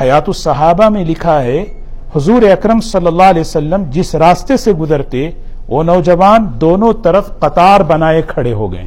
حیات 0.00 0.24
الصحابہ 0.26 0.88
میں 0.88 1.04
لکھا 1.04 1.42
ہے 1.42 1.64
حضور 2.16 2.42
اکرم 2.42 2.80
صلی 2.80 3.06
اللہ 3.06 3.22
علیہ 3.22 3.40
وسلم 3.40 3.82
جس 3.90 4.14
راستے 4.14 4.56
سے 4.56 4.72
گزرتے، 4.72 5.30
وہ 5.68 5.82
نوجوان 5.82 6.46
دونوں 6.60 6.92
طرف 7.02 7.38
قطار 7.38 7.80
بنائے 7.80 8.22
کھڑے 8.22 8.52
ہو 8.52 8.72
گئے۔ 8.72 8.86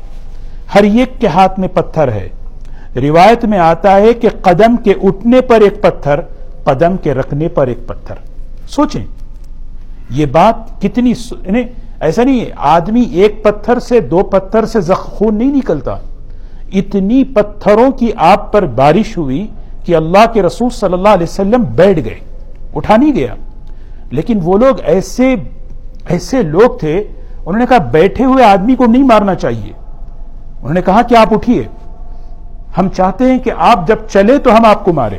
ہر 0.76 0.84
ایک 0.84 1.22
کے 1.22 1.28
ہاتھ 1.28 1.60
میں 1.60 1.68
پتھر 1.68 2.08
ہے۔ 2.08 2.30
روایت 2.96 3.46
میں 3.46 3.60
آتا 3.60 3.96
ہے 3.96 4.14
کہ 4.14 4.30
قدم 4.42 4.76
کے 4.78 4.94
اٹھنے 5.04 5.42
پر 5.42 5.62
ایک 5.62 5.82
پتھر، 5.82 6.20
قدم 6.64 6.98
کے 6.98 7.14
رکھنے 7.14 7.48
پر 7.48 7.68
ایک 7.68 7.88
پتھر۔ 7.88 8.16
سوچیں، 8.70 9.06
یہ 10.10 10.26
بات 10.26 10.82
کتنی 10.82 11.14
یعنی 11.46 11.64
ایسا 12.00 12.24
نہیں 12.24 12.46
آدمی 12.56 13.02
ایک 13.02 13.44
پتھر 13.44 13.80
سے 13.80 14.00
دو 14.00 14.24
پتھر 14.24 14.66
سے 14.66 14.82
خون 14.94 15.36
نہیں 15.36 15.52
نکلتا۔ 15.52 15.96
اتنی 16.74 17.24
پتھروں 17.24 17.92
کی 17.92 18.12
آپ 18.16 18.52
پر 18.52 18.66
بارش 18.66 19.18
ہوئی 19.18 19.48
کہ 19.86 19.96
اللہ 19.96 20.26
کے 20.34 20.42
رسول 20.42 20.70
صلی 20.70 20.94
اللہ 20.94 21.10
علیہ 21.10 21.24
وسلم 21.24 21.64
بیٹھ 21.64 22.00
گئے۔ 22.06 22.27
اٹھا 22.78 22.98
نہیں 22.98 23.16
گیا۔ 23.16 23.36
لیکن 24.10 24.40
وہ 24.44 24.58
لوگ 24.58 24.76
ایسے 24.84 25.36
ایسے 26.10 26.42
لوگ 26.42 26.78
تھے، 26.78 27.00
انہوں 27.46 27.58
نے 27.58 27.66
کہا 27.66 27.78
بیٹھے 27.78 28.26
ہوئے 28.26 28.44
آدمی 28.44 28.76
کو 28.76 28.86
نہیں 28.86 29.04
مارنا 29.04 29.36
چاہیے۔ 29.36 29.74
انہوں 30.62 30.74
نے 30.74 30.82
کہا 30.82 31.02
کہ 31.02 31.16
آپ 31.16 31.34
اٹھیے۔ 31.34 31.64
ہم 32.78 32.90
چاہتے 32.90 33.32
ہیں 33.32 33.40
کہ 33.40 33.52
آپ 33.58 33.88
جب 33.88 33.96
چلے 34.10 34.38
تو 34.38 34.58
ہم 34.58 34.66
آپ 34.66 34.86
کو 34.86 34.94
مارے۔ 34.94 35.18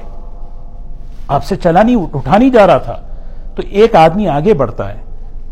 آپ 1.29 1.45
سے 1.45 1.57
چلا 1.57 1.83
نہیں، 1.83 1.97
اٹھا 1.97 2.38
نہیں 2.38 2.50
جا 2.50 2.67
رہا 2.67 2.79
تھا۔ 2.79 2.97
تو 3.55 3.62
ایک 3.71 3.95
آدمی 3.95 4.29
آگے 4.29 4.55
بڑھتا 4.55 4.88
ہے۔ 4.88 4.97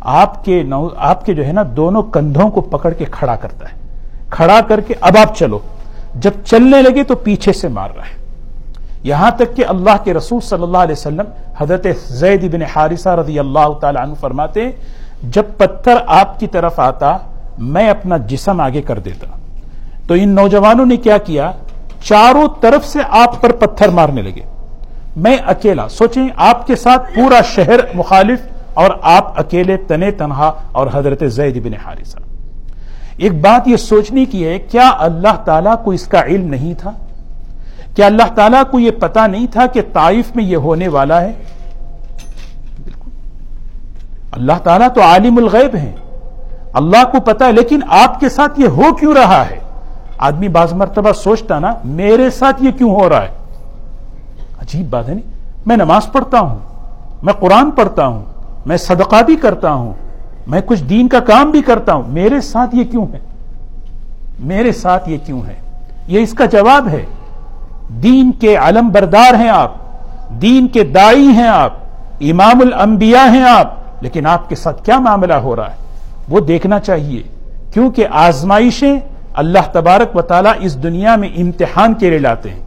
آپ 0.00 0.44
کے 0.44 0.62
آپ 0.96 1.24
کے 1.24 1.34
جو 1.34 1.46
ہے 1.46 1.52
نا 1.52 1.62
دونوں 1.76 2.02
کندھوں 2.02 2.50
کو 2.50 2.60
پکڑ 2.60 2.90
کے 2.90 3.04
کھڑا 3.04 3.36
کرتا 3.36 3.66
ہے۔ 3.68 3.78
کھڑا 4.30 4.60
کر 4.68 4.80
کے 4.80 4.94
اب 5.00 5.16
آپ 5.16 5.36
چلو۔ 5.36 5.58
جب 6.14 6.30
چلنے 6.44 6.82
لگے 6.82 7.04
تو 7.04 7.14
پیچھے 7.14 7.52
سے 7.52 7.68
مار 7.68 7.90
رہا 7.96 8.02
ہے۔ 8.02 8.26
یہاں 9.02 9.30
تک 9.30 9.56
کہ 9.56 9.64
اللہ 9.68 10.04
کے 10.04 10.14
رسول 10.14 10.40
صلی 10.40 10.62
اللہ 10.62 10.78
علیہ 10.78 10.92
وسلم 10.92 11.24
حضرت 11.58 11.86
زید 12.08 12.54
بن 12.54 12.62
حارثہ 12.62 13.08
رضی 13.08 13.38
اللہ 13.38 13.72
تعالی 13.80 13.98
عنہ 14.02 14.14
فرماتے 14.14 14.70
جب 15.22 15.42
پتھر 15.56 15.94
آپ 16.06 16.40
کی 16.40 16.46
طرف 16.46 16.80
آتا، 16.80 17.16
میں 17.58 17.90
اپنا 17.90 18.16
جسم 18.16 18.60
آگے 18.60 18.82
کر 18.82 18.98
دیتا۔ 18.98 19.26
تو 20.06 20.14
ان 20.14 20.28
نوجوانوں 20.28 20.86
نے 20.86 20.96
کیا 20.96 21.18
کیا؟ 21.18 21.52
چاروں 22.04 22.48
طرف 22.60 22.84
سے 22.84 22.98
آپ 23.08 23.40
پر 23.40 23.52
پتھر 23.52 23.88
مارنے 23.88 24.22
لگے۔ 24.22 24.42
میں 25.16 25.36
اکیلا، 25.46 25.88
سوچیں 25.88 26.28
آپ 26.36 26.66
کے 26.66 26.76
ساتھ 26.76 27.14
پورا 27.14 27.42
شہر 27.42 27.80
مخالف 27.94 28.40
اور 28.74 28.90
آپ 29.02 29.40
اکیلے 29.40 29.76
تنے 29.76 30.10
تنہا 30.10 30.52
اور 30.72 30.86
حضرت 30.94 31.22
زید 31.26 31.64
بن 31.64 31.74
حارثہ۔ 31.84 32.18
ایک 33.16 33.40
بات 33.40 33.68
یہ 33.68 33.76
سوچنے 33.76 34.24
کی 34.24 34.46
ہے، 34.46 34.58
کیا 34.58 34.90
اللہ 34.98 35.36
تعالیٰ 35.44 35.84
کو 35.84 35.90
اس 35.90 36.06
کا 36.06 36.24
علم 36.24 36.48
نہیں 36.48 36.74
تھا؟ 36.78 36.90
کیا 37.96 38.06
اللہ 38.06 38.34
تعالیٰ 38.34 38.62
کو 38.70 38.78
یہ 38.78 38.90
پتا 38.90 39.26
نہیں 39.26 39.46
تھا 39.46 39.66
کہ 39.66 39.82
طائف 39.92 40.36
میں 40.36 40.44
یہ 40.44 40.56
ہونے 40.56 40.88
والا 40.88 41.20
ہے؟ 41.20 41.32
اللہ 44.32 44.58
تعالیٰ 44.64 44.88
تو 44.94 45.02
عالم 45.02 45.36
الغیب 45.36 45.76
ہیں۔ 45.76 45.92
اللہ 46.72 47.04
کو 47.12 47.20
پتا 47.20 47.46
ہے، 47.46 47.52
لیکن 47.52 47.80
آپ 47.88 48.20
کے 48.20 48.28
ساتھ 48.28 48.60
یہ 48.60 48.66
ہو 48.66 48.94
کیوں 48.94 49.14
رہا 49.14 49.44
ہے؟ 49.50 49.58
آدمی 50.18 50.48
بعض 50.48 50.72
مرتبہ 50.72 51.12
سوچتا 51.12 51.58
نا، 51.58 51.74
میرے 51.84 52.30
ساتھ 52.30 52.62
یہ 52.62 52.70
کیوں 52.70 52.90
ہو 52.90 53.08
رہا 53.08 53.22
ہے؟ 53.22 53.30
عجیب 54.58 54.90
بات 54.90 55.08
ہے 55.08 55.14
نہیں 55.14 55.30
میں 55.66 55.76
نماز 55.76 56.12
پڑھتا 56.12 56.40
ہوں، 56.40 56.58
میں 57.22 57.32
قرآن 57.32 57.70
پڑھتا 57.70 58.06
ہوں، 58.06 58.24
میں 58.66 58.76
صدقہ 58.76 59.22
بھی 59.22 59.36
کرتا 59.36 59.72
ہوں، 59.72 59.92
میں 60.46 60.60
کچھ 60.66 60.84
دین 60.84 61.08
کا 61.08 61.20
کام 61.20 61.50
بھی 61.50 61.62
کرتا 61.62 61.92
ہوں۔ 61.92 62.02
میرے 62.06 62.40
ساتھ 62.40 62.74
یہ 62.74 62.84
کیوں 62.84 63.06
ہے؟ 63.12 63.18
میرے 64.38 64.72
ساتھ 64.72 65.08
یہ 65.08 65.18
کیوں 65.26 65.40
ہے؟ 65.46 65.54
یہ 66.06 66.20
اس 66.20 66.32
کا 66.32 66.44
جواب 66.44 66.88
ہے۔ 66.88 67.04
دین 67.88 68.32
کے 68.32 68.56
علم 68.56 68.88
بردار 68.88 69.34
ہیں 69.34 69.48
آپ، 69.48 69.74
دین 70.42 70.68
کے 70.68 70.84
دائی 70.84 71.26
ہیں 71.26 71.48
آپ، 71.48 71.72
امام 72.20 72.60
الانبیاء 72.60 73.26
ہیں 73.28 73.42
آپ، 73.42 73.74
لیکن 74.02 74.26
آپ 74.26 74.48
کے 74.48 74.54
ساتھ 74.54 74.84
کیا 74.84 74.98
معاملہ 74.98 75.34
ہو 75.34 75.56
رہا 75.56 75.70
ہے؟ 75.70 75.76
وہ 76.28 76.40
دیکھنا 76.40 76.80
چاہیے، 76.80 77.22
کیونکہ 77.72 78.06
آزمائشیں 78.10 78.98
اللہ 79.34 79.70
تبارک 79.72 80.16
و 80.16 80.22
تعالیٰ 80.22 80.52
اس 80.60 80.82
دنیا 80.82 81.16
میں 81.16 81.28
امتحان 81.36 81.94
کے 81.94 82.10
لیے 82.10 82.18
لاتے 82.18 82.50
ہیں، 82.50 82.60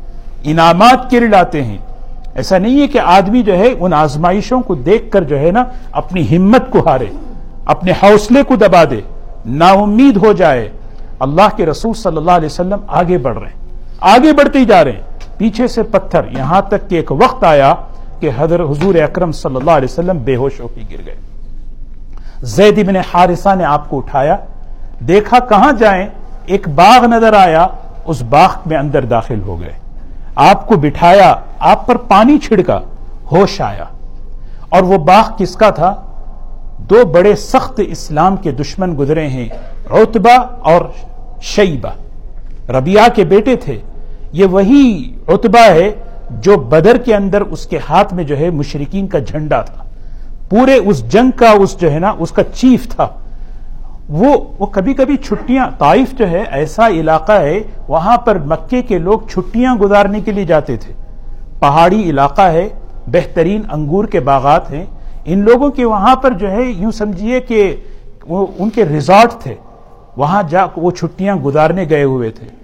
انعامات 0.44 1.10
کے 1.10 1.20
لیے 1.20 1.28
لاتے 1.28 1.64
ہیں۔ 1.64 1.78
ایسا 2.36 2.58
نہیں 2.58 2.82
ہے 2.82 2.88
کہ 2.88 3.00
آدمی 3.00 3.44
جو 3.44 3.58
ہے 3.58 3.74
ان 3.80 3.94
آزمائشوں 3.94 4.62
کو 4.62 4.76
دیکھ 4.76 5.12
کر 5.12 5.24
جو 5.24 5.40
ہے 5.40 5.52
نا 5.52 5.64
اپنی 5.92 6.38
ہمت 6.38 6.70
کو 6.70 6.88
ہارے، 6.88 7.06
اپنے 7.66 7.92
حوصلے 8.04 8.44
کو 8.44 8.56
دبا 8.56 8.84
دے 8.84 9.02
نا 9.46 9.70
امید 9.72 10.18
ہو 10.18 10.34
جائے۔ 10.34 10.70
اللہ 11.20 11.56
کے 11.56 11.66
رسول 11.66 11.94
صلی 11.94 12.18
اللہ 12.18 12.32
علیہ 12.32 12.46
وسلم 12.46 12.80
آگے 12.88 13.18
بڑھ 13.18 13.38
رہے 13.38 13.48
ہیں، 13.48 13.58
آگے 14.00 14.34
بڑھتے 14.34 14.60
ہی 14.60 14.66
جا 14.66 14.84
رہے 14.84 14.92
ہیں۔ 14.92 15.08
پیچھے 15.40 15.68
سے 15.68 15.84
پتھر، 15.84 16.22
یہاں 16.38 16.62
تک 16.62 16.90
کہ 16.90 16.96
ایک 16.96 17.12
وقت 17.12 17.44
آیا 17.44 17.76
کہ 18.20 18.30
حضر 18.38 18.64
حضور 18.64 18.96
اکرم 18.96 19.32
صلی 19.32 19.56
اللہ 19.56 19.72
علیہ 19.72 19.88
وسلم 19.92 20.18
بے 20.24 20.36
ہوش 20.36 20.60
ہو 20.60 20.68
کے 20.68 20.82
گر 20.92 21.06
گئے۔ 21.06 21.16
زید 22.42 22.88
بن 22.88 22.96
حارثہ 22.96 23.56
نے 23.56 23.64
آپ 23.64 23.90
کو 23.90 23.98
اٹھایا، 23.98 24.38
دیکھا 25.00 25.40
کہاں 25.40 25.72
جائیں، 25.72 26.08
ایک 26.46 26.70
باغ 26.70 27.06
نظر 27.06 27.34
آیا، 27.34 27.68
اس 28.06 28.22
باغ 28.22 28.50
میں 28.66 28.78
اندر 28.78 29.06
داخل 29.06 29.42
ہو 29.42 29.60
گئے۔ 29.60 29.74
آپ 30.36 30.68
کو 30.68 30.76
بٹھایا، 30.76 31.36
آپ 31.60 31.88
پر 31.88 31.96
پانی 31.96 32.38
چھڑکا، 32.38 32.80
ہوش 33.32 33.62
آیا۔ 33.62 33.86
اور 34.70 34.82
وہ 34.82 34.98
باغ 34.98 35.32
کس 35.38 35.56
کا 35.56 35.70
تھا؟ 35.70 35.96
دو 36.78 37.06
بڑے 37.06 37.36
سخت 37.36 37.82
اسلام 37.88 38.38
کے 38.38 38.52
دشمن 38.52 38.96
گزرے 39.00 39.28
ہیں، 39.28 39.50
عتبہ 39.90 40.46
اور 40.60 40.82
شیبہ۔ 41.42 41.90
ربیہ 42.72 43.02
کے 43.16 43.24
بیٹے 43.24 43.56
تھے۔ 43.56 43.80
یہ 44.32 44.46
وہی 44.46 45.14
عتبہ 45.28 45.70
ہے 45.70 45.92
جو 46.32 46.58
بدر 46.58 46.98
کے 46.98 47.16
اندر 47.16 47.42
اس 47.42 47.66
کے 47.66 47.78
ہاتھ 47.90 48.14
میں 48.14 48.24
جو 48.24 48.38
ہے 48.38 48.50
مشرقین 48.50 49.08
کا 49.08 49.20
جھنڈا 49.20 49.62
تھا۔ 49.62 49.84
پورے 50.50 50.76
اس 50.76 51.12
جنگ 51.12 51.32
کا 51.32 51.52
اس 51.52 51.80
جو 51.80 51.92
ہے 51.92 52.00
نا، 52.00 52.14
اس 52.20 52.32
کا 52.32 52.44
چیف 52.44 52.96
تھا۔ 52.96 53.08
وہ 54.10 54.36
وہ 54.60 54.66
کبھی 54.66 54.94
کبھی 54.94 55.18
چھٹیاں، 55.18 55.68
طائف 55.78 56.12
جو 56.12 56.30
ہے، 56.30 56.44
ایسا 56.52 56.88
علاقہ 56.88 57.32
ہے، 57.32 57.60
وہاں 57.88 58.18
پر 58.18 58.40
مکے 58.40 58.82
کے 58.82 58.98
لوگ 58.98 59.20
چھٹیاں 59.32 59.76
گزارنے 59.76 60.22
کے 60.22 60.32
لیے 60.32 60.46
جاتے 60.46 60.78
تھے۔ 60.78 60.94
پہاڑی 61.60 62.10
علاقہ 62.10 62.42
ہے، 62.42 62.70
بہترین 63.08 63.62
انگور 63.72 64.06
کے 64.06 64.20
باغات 64.20 64.72
ہیں۔ 64.72 64.86
ان 65.26 65.40
لوگوں 65.40 65.70
کے 65.70 65.86
وہاں 65.86 66.16
پر 66.16 66.32
جو 66.32 66.52
ہے، 66.52 66.62
یوں 66.62 66.92
سمجھیے 66.92 67.40
کہ 67.40 67.76
وہ، 68.28 68.48
ان 68.60 68.70
کے 68.70 68.86
ریزارٹ 68.86 69.34
تھے۔ 69.44 69.56
وہاں 70.18 70.44
جا، 70.50 70.66
وہ 70.76 70.92
چھٹیاں 70.92 71.36
گزارنے 71.36 71.86
گئے 71.90 72.04
ہوئے 72.04 72.30
تھے۔ 72.30 72.59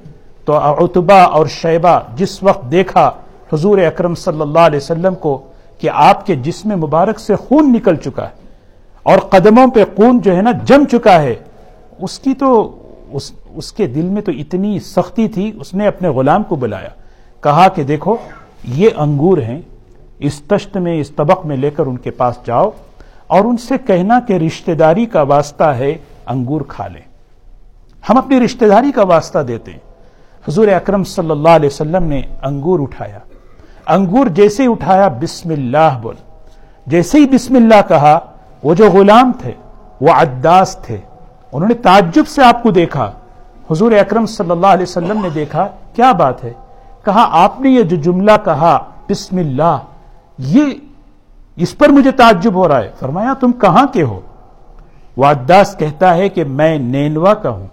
تو 0.46 0.58
اتبا 0.58 1.22
اور 1.22 1.46
شیبہ 1.46 2.00
جس 2.16 2.44
وقت 2.44 2.72
دیکھا 2.72 3.12
حضور 3.54 3.78
اکرم 3.78 4.16
صلی 4.16 4.42
اللہ 4.42 4.60
علیہ 4.60 4.78
وسلم 4.78 5.16
کو 5.16 5.42
کہ 5.80 5.90
آپ 5.94 6.26
کے 6.26 6.36
جسم 6.36 6.70
مبارک 6.70 7.20
سے 7.20 7.36
خون 7.36 7.74
نکل 7.74 7.96
چکا 7.96 8.24
ہے 8.24 8.46
اور 9.04 9.20
قدموں 9.20 9.68
پہ 9.68 9.84
خون 9.96 10.20
جو 10.20 10.36
ہے 10.36 10.42
نا 10.42 10.52
جم 10.66 10.86
چکا 10.92 11.22
ہے، 11.22 11.36
اس 12.02 12.20
کی 12.20 12.34
تو 12.34 12.78
اس 13.12 13.32
اس 13.56 13.72
کے 13.72 13.88
دل 13.88 14.06
میں 14.06 14.22
تو 14.22 14.32
اتنی 14.32 14.80
سختی 14.80 15.28
تھی، 15.28 15.52
اس 15.60 15.74
نے 15.74 15.88
اپنے 15.88 16.10
غلام 16.10 16.44
کو 16.44 16.56
بلایا۔ 16.56 16.90
کہا 17.42 17.68
کہ 17.68 17.84
دیکھو، 17.84 18.16
یہ 18.64 18.90
انگور 18.98 19.38
ہیں، 19.38 19.62
اس 20.20 20.42
تشت 20.48 20.78
میں، 20.78 21.02
اس 21.02 21.10
طبق 21.10 21.46
میں 21.46 21.58
لے 21.58 21.70
کر 21.70 21.86
ان 21.86 21.98
کے 21.98 22.12
پاس 22.12 22.36
جاؤ 22.46 22.70
اور 23.28 23.42
ان 23.42 23.58
سے 23.58 23.76
کہنا 23.88 24.20
کہ 24.20 24.34
رشتہ 24.34 24.72
داری 24.72 25.06
کا 25.06 25.22
واسطہ 25.22 25.64
ہے 25.64 25.98
انگور 26.26 26.62
کھا 26.68 26.88
لیں۔ 26.88 27.02
ہم 28.10 28.18
اپنی 28.18 28.40
رشتہ 28.40 28.66
داری 28.66 28.92
کا 28.92 29.04
واسطہ 29.04 29.40
دیتے 29.40 29.72
ہیں۔ 29.72 29.95
حضور 30.48 30.68
اکرم 30.68 31.04
صلی 31.04 31.32
اللہ 31.32 31.50
علیہ 31.50 31.70
وسلم 31.70 32.04
نے 32.04 32.22
انگور 32.44 32.80
اٹھایا۔ 32.80 33.20
انگور 33.88 34.26
جیسے 34.26 34.68
اٹھایا، 34.68 35.08
بسم 35.08 35.50
اللہ 35.50 36.00
بول۔ 36.02 36.16
جیسے 36.86 37.20
ہی 37.20 37.26
بسم 37.26 37.56
اللہ 37.56 37.88
کہا، 37.88 38.20
وہ 38.64 38.76
جو 38.76 38.92
غلام 38.92 39.32
تھے، 39.42 39.52
وہ 40.02 40.10
عداس 40.10 40.78
تھے۔ 40.82 40.98
انہوں 41.52 41.68
نے 41.68 41.74
تعجب 41.74 42.28
سے 42.28 42.44
آپ 42.44 42.64
کو 42.64 42.72
دیکھا۔ 42.72 43.12
حضور 43.72 43.92
اکرم 43.92 44.26
صلی 44.26 44.52
اللہ 44.52 44.68
علیہ 44.68 44.84
وسلم 44.84 45.22
نے 45.22 45.30
دیکھا، 45.30 45.68
کیا 45.94 46.12
بات 46.12 46.44
ہے؟ 46.44 46.54
کہا، 47.06 47.28
آپ 47.32 47.62
نے 47.62 47.70
یہ 47.70 47.82
جو 47.82 47.96
جملہ 47.96 48.32
کہا، 48.44 48.84
بسم 49.10 49.38
اللہ، 49.38 49.78
یہ 50.38 50.62
اس 51.56 51.78
پر 51.78 51.90
مجھے 51.90 52.12
تعجب 52.12 52.54
ہو 52.54 52.68
رہا 52.68 52.80
ہے۔ 52.80 52.92
فرمایا، 53.00 53.34
تم 53.40 53.52
کہاں 53.52 53.86
کے 53.94 54.04
ہو؟ 54.04 54.20
واداس 55.18 55.76
کہتا 55.78 56.16
ہے 56.16 56.30
کہ 56.30 56.44
میں 56.44 56.78
نینوا 56.78 57.34
کا 57.34 57.50
ہوں۔ 57.50 57.68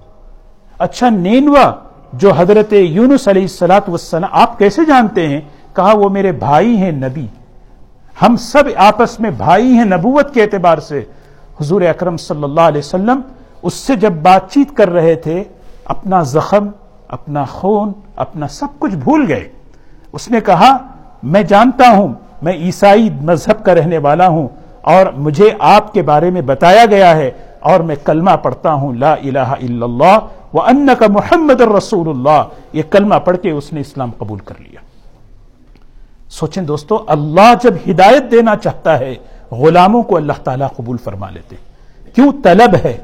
اچھا 0.78 1.10
نینوا 1.10 1.72
جو 2.12 2.32
حضرت 2.36 2.72
یونس 2.72 3.28
علیہ 3.28 3.42
السلاط 3.42 3.88
وسلم 3.88 4.26
آپ 4.30 4.58
کیسے 4.58 4.84
جانتے 4.84 5.28
ہیں؟ 5.28 5.40
کہا، 5.76 5.92
وہ 5.96 6.08
میرے 6.08 6.32
بھائی 6.32 6.76
ہیں 6.76 6.92
نبی۔ 6.92 7.26
ہم 8.22 8.36
سب 8.36 8.62
آپس 8.76 9.20
میں 9.20 9.30
بھائی 9.30 9.66
ہیں 9.66 9.84
نبوت 9.84 10.34
کے 10.34 10.42
اعتبار 10.42 10.78
سے۔ 10.78 10.98
حضور 11.60 11.82
اکرم 11.82 12.16
صلی 12.16 12.44
اللہ 12.44 12.60
علیہ 12.60 12.78
وسلم 12.78 13.20
اس 13.62 13.74
سے 13.74 13.96
جب 13.96 14.12
بات 14.12 14.50
چیت 14.50 14.76
کر 14.76 14.90
رہے 14.90 15.14
تھے، 15.14 15.44
اپنا 15.84 16.22
زخم، 16.22 16.68
اپنا 17.08 17.44
خون، 17.44 17.92
اپنا 18.16 18.48
سب 18.48 18.66
کچھ 18.78 18.94
بھول 18.94 19.24
گئے۔ 19.28 19.48
اس 20.12 20.30
نے 20.30 20.40
کہا، 20.40 20.76
میں 21.22 21.42
جانتا 21.42 21.88
ہوں، 21.88 22.12
میں 22.42 22.52
عیسائی 22.52 23.10
مذہب 23.22 23.64
کا 23.64 23.74
رہنے 23.74 23.98
والا 23.98 24.28
ہوں 24.28 24.48
اور 24.80 25.06
مجھے 25.16 25.50
آپ 25.58 25.92
کے 25.92 26.02
بارے 26.02 26.30
میں 26.30 26.40
بتایا 26.40 26.86
گیا 26.86 27.16
ہے 27.16 27.30
اور 27.60 27.80
میں 27.80 27.96
کلمہ 28.04 28.30
پڑھتا 28.42 28.72
ہوں، 28.72 28.94
لا 28.94 29.12
الہ 29.12 29.38
الا 29.38 29.84
اللہ۔ 29.84 30.18
و 30.54 30.60
ان 30.60 30.88
کا 30.98 31.06
محمد 31.08 31.60
الرسول 31.60 32.08
اللہ 32.08 32.42
یہ 32.72 32.82
کلمہ 32.90 33.14
پڑھ 33.14 33.36
کے 33.42 33.50
اس 33.50 33.72
نے 33.72 33.80
اسلام 33.80 34.10
قبول 34.18 34.38
کر 34.38 34.54
لیا۔ 34.58 34.80
سوچیں 36.28 36.62
دوستو، 36.62 37.04
اللہ 37.06 37.54
جب 37.62 37.74
ہدایت 37.90 38.30
دینا 38.30 38.56
چاہتا 38.56 38.98
ہے، 38.98 39.14
غلاموں 39.50 40.02
کو 40.02 40.16
اللہ 40.16 40.32
تعالیٰ 40.44 40.68
قبول 40.76 40.96
فرما 40.96 41.30
لیتے۔ 41.30 41.56
کیوں 42.14 42.32
طلب 42.44 42.74
ہے؟ 42.84 42.96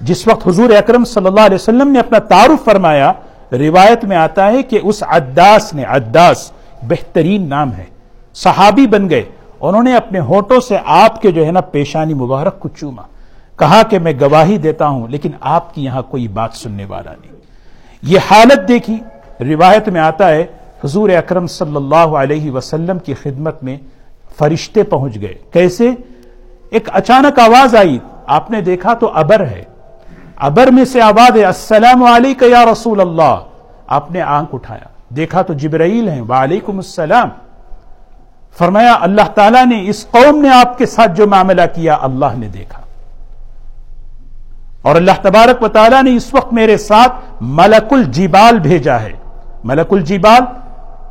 جس 0.00 0.28
وقت 0.28 0.48
حضور 0.48 0.70
اکرم 0.70 1.04
صلی 1.04 1.26
اللہ 1.26 1.40
علیہ 1.40 1.54
وسلم 1.54 1.88
نے 1.88 1.98
اپنا 1.98 2.18
تعارف 2.18 2.64
فرمایا، 2.64 3.12
روایت 3.52 4.04
میں 4.04 4.16
آتا 4.16 4.46
ہے 4.46 4.62
کہ 4.62 4.78
اس 4.82 5.02
عداس 5.02 5.74
نے، 5.74 5.84
عداس 5.84 6.52
بہترین 6.82 7.48
نام 7.48 7.72
ہے، 7.72 7.84
صحابی 8.34 8.86
بن 8.86 9.10
گئے۔ 9.10 9.22
انہوں 9.60 9.82
نے 9.82 9.96
اپنے 9.96 10.20
ہوٹوں 10.20 10.60
سے 10.60 10.76
آپ 10.84 11.22
کے 11.22 11.32
جو 11.32 11.46
ہے 11.46 11.52
نا، 11.52 11.60
پیشانی 11.60 12.14
مبارک 12.14 12.60
کو 12.60 12.68
چوما۔ 12.68 13.02
کہا 13.60 13.82
کہ 13.82 13.98
میں 13.98 14.12
گواہی 14.20 14.58
دیتا 14.58 14.88
ہوں، 14.88 15.08
لیکن 15.08 15.30
آپ 15.40 15.74
کی 15.74 15.84
یہاں 15.84 16.02
کوئی 16.02 16.28
بات 16.28 16.52
سننے 16.52 16.84
والا 16.84 17.10
نہیں۔ 17.10 17.32
یہ 18.02 18.18
حالت 18.30 18.68
دیکھی 18.68 19.00
روایت 19.40 19.88
میں 19.88 20.00
آتا 20.00 20.28
ہے، 20.28 20.46
حضور 20.84 21.10
اکرم 21.10 21.46
صلی 21.46 21.76
اللہ 21.76 21.94
علیہ 21.94 22.50
وسلم 22.50 22.98
کی 22.98 23.14
خدمت 23.14 23.64
میں 23.64 23.76
فرشتے 24.38 24.82
پہنچ 24.82 25.20
گئے۔ 25.20 25.34
کیسے؟ 25.52 25.90
ایک 26.70 26.88
اچانک 26.92 27.38
آواز 27.38 27.76
آئی۔ 27.76 27.98
آپ 28.26 28.50
نے 28.50 28.60
دیکھا 28.60 28.94
تو 28.94 29.10
ابر 29.14 29.46
ہے۔ 29.46 29.64
ابر 30.36 30.66
میں 30.66 30.84
سے 30.84 31.02
آواز 31.02 31.36
ہے، 31.36 31.44
السلام 31.44 32.04
علیکم 32.04 32.46
یا 32.46 32.64
رسول 32.72 33.00
اللہ۔ 33.00 33.36
آپ 33.86 34.10
نے 34.10 34.22
آنکھ 34.22 34.54
اٹھایا۔ 34.54 34.88
دیکھا 35.08 35.42
تو 35.42 35.52
جبرائیل 35.52 36.08
ہیں۔ 36.08 36.20
وعلیکم 36.20 36.76
السلام۔ 36.76 37.28
فرمایا، 38.58 38.98
اللہ 39.00 39.28
تعالیٰ 39.34 39.66
نے 39.66 39.88
اس 39.88 40.06
قوم 40.10 40.42
نے 40.42 40.48
آپ 40.48 40.78
کے 40.78 40.86
ساتھ 40.86 41.12
جو 41.16 41.26
معاملہ 41.26 41.62
کیا، 41.74 41.96
اللہ 42.00 42.26
نے 42.36 42.48
دیکھا۔ 42.48 42.82
اور 44.82 44.96
اللہ 44.96 45.10
تبارک 45.22 45.62
و 45.62 45.68
تعالیٰ 45.68 46.02
نے 46.02 46.16
اس 46.16 46.34
وقت 46.34 46.52
میرے 46.52 46.76
ساتھ 46.76 47.12
ملک 47.40 47.92
الجبال 47.92 48.58
بھیجا 48.58 49.00
ہے۔ 49.00 49.12
ملک 49.64 49.92
الجبال 49.92 50.42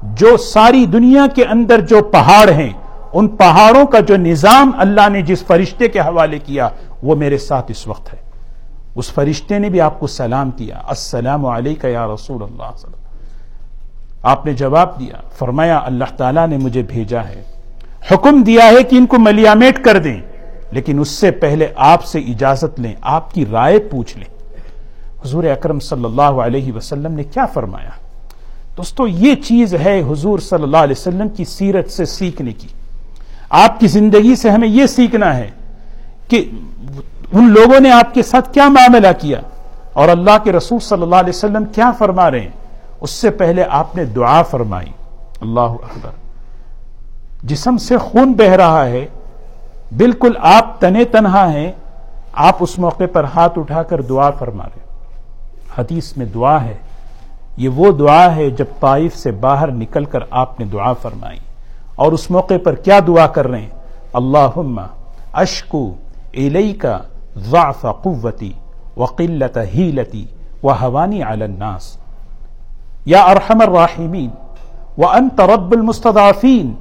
جو 0.04 0.38
ساری 0.38 0.86
دنیا 0.86 1.26
کے 1.36 1.44
اندر 1.44 1.80
جو 1.80 2.02
پہاڑ 2.02 2.50
ہیں، 2.50 2.74
ان 3.14 3.28
پہاڑوں 3.28 3.86
کا 3.86 4.00
جو 4.00 4.18
نظام 4.18 4.72
اللہ 4.78 5.10
نے 5.10 5.22
جس 5.22 5.46
فرشتے 5.46 5.88
کے 5.88 6.00
حوالے 6.00 6.40
کیا، 6.40 6.70
وہ 7.04 7.16
میرے 7.16 7.38
ساتھ 7.38 7.72
اس 7.72 7.88
وقت 7.88 8.14
ہے۔ 8.14 8.20
اس 8.96 9.12
فرشتے 9.12 9.60
نے 9.60 9.70
بھی 9.70 9.82
آپ 9.82 10.00
کو 10.00 10.08
سلام 10.08 10.52
کیا۔ 10.52 10.76
السلام 10.88 11.46
علیکم 11.46 11.88
یا 11.88 12.08
رسول 12.08 12.44
اللہ 12.44 12.78
صلی 12.78 12.92
اللہ 12.94 13.00
آپ 14.22 14.46
نے 14.46 14.54
جواب 14.54 15.00
دیا، 15.00 15.30
فرمایا، 15.38 15.80
اللہ 15.86 16.16
تعالیٰ 16.18 16.48
نے 16.48 16.58
مجھے 16.58 16.82
بھیجا 16.82 17.24
ہے۔ 17.24 17.44
حکم 18.12 18.42
دیا 18.42 18.66
ہے 18.66 18.84
کہ 18.84 18.96
ان 18.96 19.06
کو 19.06 19.20
ملیامیٹ 19.20 19.84
کر 19.84 19.98
دیں۔ 19.98 20.22
لیکن 20.72 21.00
اس 21.00 21.08
سے 21.08 21.32
پہلے 21.32 21.68
آپ 21.76 22.06
سے 22.06 22.20
اجازت 22.20 22.80
لیں، 22.80 22.94
آپ 23.02 23.34
کی 23.34 23.46
رائے 23.46 23.80
پوچھ 23.80 24.18
لیں۔ 24.18 24.40
حضور 25.26 25.44
اکرم 25.44 25.80
صلی 25.80 26.06
اللہ 26.06 26.22
علیہ 26.22 26.74
وسلم 26.74 27.14
نے 27.14 27.24
کیا 27.24 27.46
فرمایا؟ 27.46 27.90
دوستو، 28.78 29.08
یہ 29.08 29.36
چیز 29.36 29.76
ہے 29.76 30.04
حضور 30.12 30.40
صلی 30.40 30.64
اللہ 30.64 30.78
علیہ 30.78 30.96
وسلم 30.98 31.30
کی 31.30 31.46
سیرت 31.46 31.90
سے 31.90 32.06
سیکھنے 32.06 32.54
کی۔ 32.54 32.68
آپ 33.50 33.80
کی 33.80 33.88
زندگی 33.88 34.36
سے 34.36 34.50
ہمیں 34.50 34.68
یہ 34.68 34.86
سیکھنا 34.86 35.38
ہے 35.38 35.50
کہ 36.28 36.50
ان 37.32 37.50
لوگوں 37.50 37.80
نے 37.80 37.92
آپ 37.92 38.14
کے 38.14 38.24
ساتھ 38.24 38.54
کیا 38.54 38.70
معاملہ 38.70 39.08
کیا 39.20 39.42
اور 39.94 40.10
اللہ 40.10 40.38
کے 40.44 40.52
رسول 40.52 40.80
صلی 40.80 41.02
اللہ 41.02 41.16
علیہ 41.16 41.30
وسلم 41.30 41.66
کیا 41.66 41.92
فرما 41.92 42.32
رہے 42.32 42.40
ہیں۔ 42.40 42.50
اس 43.02 43.10
سے 43.10 43.30
پہلے 43.30 43.64
آپ 43.70 43.96
نے 43.96 44.06
دعا 44.06 44.42
فرمائی۔ 44.42 44.92
اللہ 45.42 45.60
اکبر۔ 45.60 46.10
جسم 47.44 47.78
سے 47.78 47.98
خون 47.98 48.34
بہ 48.34 48.44
رہا 48.44 48.86
ہے 48.86 49.08
بالکل 49.98 50.34
آپ 50.42 50.82
تنے 50.82 51.04
تنہا 51.04 51.54
ہیں، 51.54 51.72
آپ 52.34 52.56
اس 52.60 52.80
موقع 52.80 53.04
پر 53.14 53.24
ہاتھ 53.24 53.60
اٹھا 53.60 53.84
کر 53.84 54.02
دعا 54.02 54.30
فرما 54.30 54.64
رہے 54.64 54.80
حدیث 55.78 56.18
میں 56.18 56.26
دعا 56.26 56.64
ہے۔ 56.64 56.74
یہ 57.58 57.70
وہ 57.70 57.92
دعا 57.92 58.36
ہے 58.36 58.50
جب 58.50 58.66
طائف 58.80 59.16
سے 59.16 59.32
باہر 59.32 59.72
نکل 59.72 60.06
کر 60.06 60.20
آپ 60.30 60.60
نے 60.60 60.66
دعا 60.66 60.94
فرمائی۔ 60.94 61.40
اور 61.96 62.12
اس 62.12 62.32
موقع 62.32 62.54
پر 62.64 62.76
کیا 62.76 63.00
دعا 63.08 63.28
کر 63.28 63.48
رہے 63.48 63.62
ہیں؟ 63.62 63.70
اللہ 64.14 64.80
اشکو 65.34 65.94
الی 66.34 66.74
کا 66.74 66.98
ضعف 67.38 67.82
قوتی 67.82 68.54
وقلت 68.98 69.58
ہیلتی 69.76 70.26
و 70.64 70.72
حوانی 70.72 71.24
الناس۔ 71.24 71.98
یا 73.06 73.24
ارحم 73.24 73.62
الراحمین 73.62 74.30
وانت 74.98 75.42
رب 75.42 75.72
المستضعفین، 75.72 76.74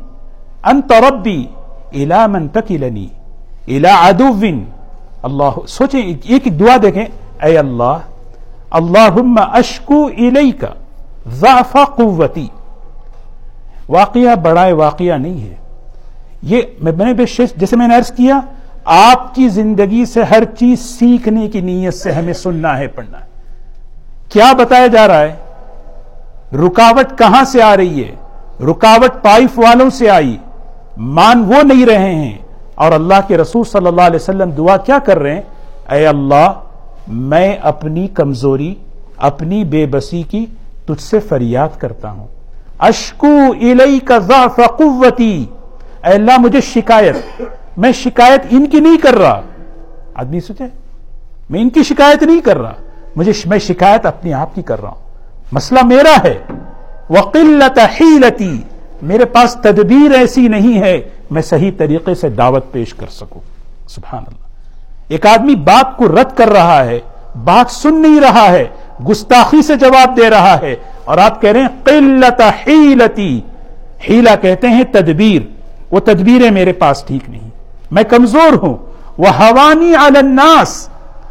انت 0.65 0.93
ربی 0.93 1.47
الى 1.93 2.27
من 2.29 2.49
تکلنی 2.49 3.07
الى 3.67 3.89
عدو۔ 3.89 4.47
اللہ، 5.23 5.67
سوچیں 5.69 6.13
ایک 6.25 6.61
دعا 6.61 6.77
دیکھیں، 6.83 7.05
اے 7.43 7.59
اللہ، 7.59 7.99
اللہم 8.71 9.39
اشکو 9.39 10.07
الیک 10.07 10.65
ضعف 11.27 11.77
قوتی۔ 11.97 12.47
واقعہ 13.89 14.35
بڑا 14.35 14.75
واقعہ 14.75 15.17
نہیں 15.17 15.51
ہے۔ 15.51 15.55
یہ 16.43 16.63
میں 16.81 16.93
نے 16.93 17.43
جیسے 17.57 17.77
میں 17.77 17.89
نے 17.89 17.97
عرض 17.97 18.13
کیا، 18.13 18.41
آپ 18.85 19.35
کی 19.35 19.49
زندگی 19.49 20.05
سے 20.05 20.23
ہر 20.23 20.45
چیز 20.45 20.81
سیکھنے 20.81 21.49
کی 21.49 21.61
نیت 21.61 21.95
سے 21.95 22.13
ہمیں 22.13 22.33
سننا 22.33 22.79
ہے، 22.79 22.87
پڑھنا 22.87 23.19
ہے۔ 23.19 23.25
کیا 24.29 24.53
بتایا 24.53 24.87
جا 24.87 25.09
رہا 25.09 25.21
ہے؟ 25.21 25.37
رکاوٹ 26.57 27.19
کہاں 27.19 27.45
سے 27.45 27.63
آ 27.63 27.77
رہی 27.77 28.05
ہے؟ 28.05 28.15
رکاوٹ 28.65 29.23
پائف 29.23 29.59
والوں 29.59 29.91
سے 29.91 30.11
آئی۔ 30.11 30.37
مان 30.99 31.45
وہ 31.45 31.63
نہیں 31.63 31.87
رہے 31.87 32.15
ہیں۔ 32.15 32.39
اور 32.75 32.93
اللہ 32.93 33.15
کے 33.29 33.37
رسول 33.37 33.65
صلی 33.65 33.87
اللہ 33.87 34.03
علیہ 34.03 34.17
وسلم 34.17 34.51
دعا 34.51 34.77
کیا 34.77 34.99
کر 34.99 35.19
رہے 35.19 35.35
ہیں؟ 35.35 35.43
اے 35.91 36.07
اللہ، 36.07 36.53
میں 37.09 37.57
اپنی 37.63 38.09
کمزوری، 38.09 38.75
اپنی 39.17 39.65
بے 39.65 39.87
بسی 39.87 40.23
کی 40.23 40.47
تجھ 40.87 41.03
سے 41.03 41.21
فریاد 41.21 41.69
کرتا 41.79 42.11
ہوں۔ 42.11 42.27
اشکو 42.79 43.53
الی 43.61 43.99
کا 43.99 44.19
ضعف 44.19 44.57
قوتی۔ 44.57 45.47
اے 46.05 46.13
اللہ، 46.13 46.39
مجھے 46.39 46.61
شکایت۔ 46.61 47.43
میں 47.77 47.93
شکایت 47.93 48.41
ان 48.51 48.67
کی 48.67 48.81
نہیں 48.81 48.99
کر 48.99 49.15
رہا۔ 49.15 49.41
آدمی 50.15 50.41
سوچے، 50.41 50.65
میں 51.51 51.61
ان 51.61 51.71
کی 51.71 51.83
شکایت 51.83 52.23
نہیں 52.23 52.41
کر 52.41 52.57
رہا۔ 52.59 52.73
مجھے 53.17 53.33
میں 53.47 53.59
شکایت 53.59 54.07
اپنی 54.07 54.33
آپ 54.33 54.55
کی 54.55 54.63
کر 54.63 54.81
رہا 54.81 54.89
ہوں۔ 54.89 55.03
مسئلہ 55.53 55.81
میرا 55.85 56.23
ہے۔ 56.25 56.39
وقلت 57.11 57.79
حیلتی 57.79 58.61
میرے 59.03 59.25
پاس 59.25 59.55
تدبیر 59.55 60.19
ایسی 60.19 60.49
نہیں 60.49 60.81
ہے، 60.81 61.01
میں 61.31 61.43
صحیح 61.43 61.71
طریقے 61.79 62.15
سے 62.15 62.29
دعوت 62.29 62.73
پیش 62.73 62.95
کر 62.95 63.07
سکوں۔ 63.11 63.41
سبحان 63.89 64.23
اللہ۔ 64.27 64.49
ایک 65.09 65.27
آدمی 65.27 65.55
بات 65.55 65.97
کو 65.97 66.09
رد 66.09 66.37
کر 66.37 66.49
رہا 66.49 66.85
ہے، 66.85 67.01
بات 67.45 67.71
سن 67.71 68.03
نہیں 68.03 68.21
رہا 68.21 68.49
ہے، 68.49 68.65
گستاخی 69.11 69.63
سے 69.63 69.77
جواب 69.77 70.17
دے 70.17 70.31
رہا 70.31 70.61
ہے 70.63 70.77
اور 71.05 71.19
آپ 71.19 71.41
کہہ 71.41 71.51
رہے 71.51 71.61
ہیں، 71.61 71.69
قلت 71.85 72.43
حیلتی۔ 72.67 73.41
ہیلا 74.09 74.37
کہتے 74.37 74.69
ہیں 74.69 74.85
تدبیر۔ 74.85 75.43
وہ 75.91 76.01
تدبیریں 76.01 76.51
میرے 76.51 76.73
پاس 76.73 77.05
ٹھیک 77.05 77.31
نہیں۔ 77.31 77.51
میں 77.91 78.03
کمزور 78.03 78.53
ہوں۔ 78.63 78.77
وہ 79.19 79.27
حوانی 79.29 79.95
الناس۔ 79.95 80.89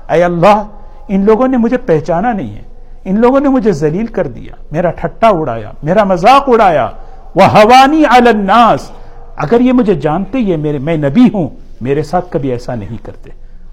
اے 0.09 0.23
اللہ، 0.23 0.63
ان 1.07 1.25
لوگوں 1.25 1.47
نے 1.47 1.57
مجھے 1.57 1.77
پہچانا 1.77 2.33
نہیں 2.33 2.55
ہے۔ 2.55 2.61
ان 3.05 3.21
لوگوں 3.21 3.39
نے 3.39 3.49
مجھے 3.49 3.71
ذلیل 3.71 4.05
کر 4.05 4.27
دیا۔ 4.27 4.53
میرا 4.71 4.91
ٹھٹا 4.91 5.27
اڑایا، 5.27 5.71
میرا 5.83 6.03
مذاق 6.03 6.43
اڑایا۔ 6.47 6.89
وہ 7.37 7.43
حوانی 7.43 8.03
الناس 8.09 8.91
اگر 9.37 9.59
یہ 9.59 9.73
مجھے 9.73 9.93
جانتے، 9.93 10.39
یہ 10.39 10.57
میرے، 10.57 10.77
میں 10.77 10.97
نبی 10.97 11.29
ہوں، 11.33 11.49
میرے 11.81 12.03
ساتھ 12.03 12.25
کبھی 12.29 12.51
ایسا 12.51 12.75
نہیں 12.75 12.97
کرتے۔ 13.03 13.29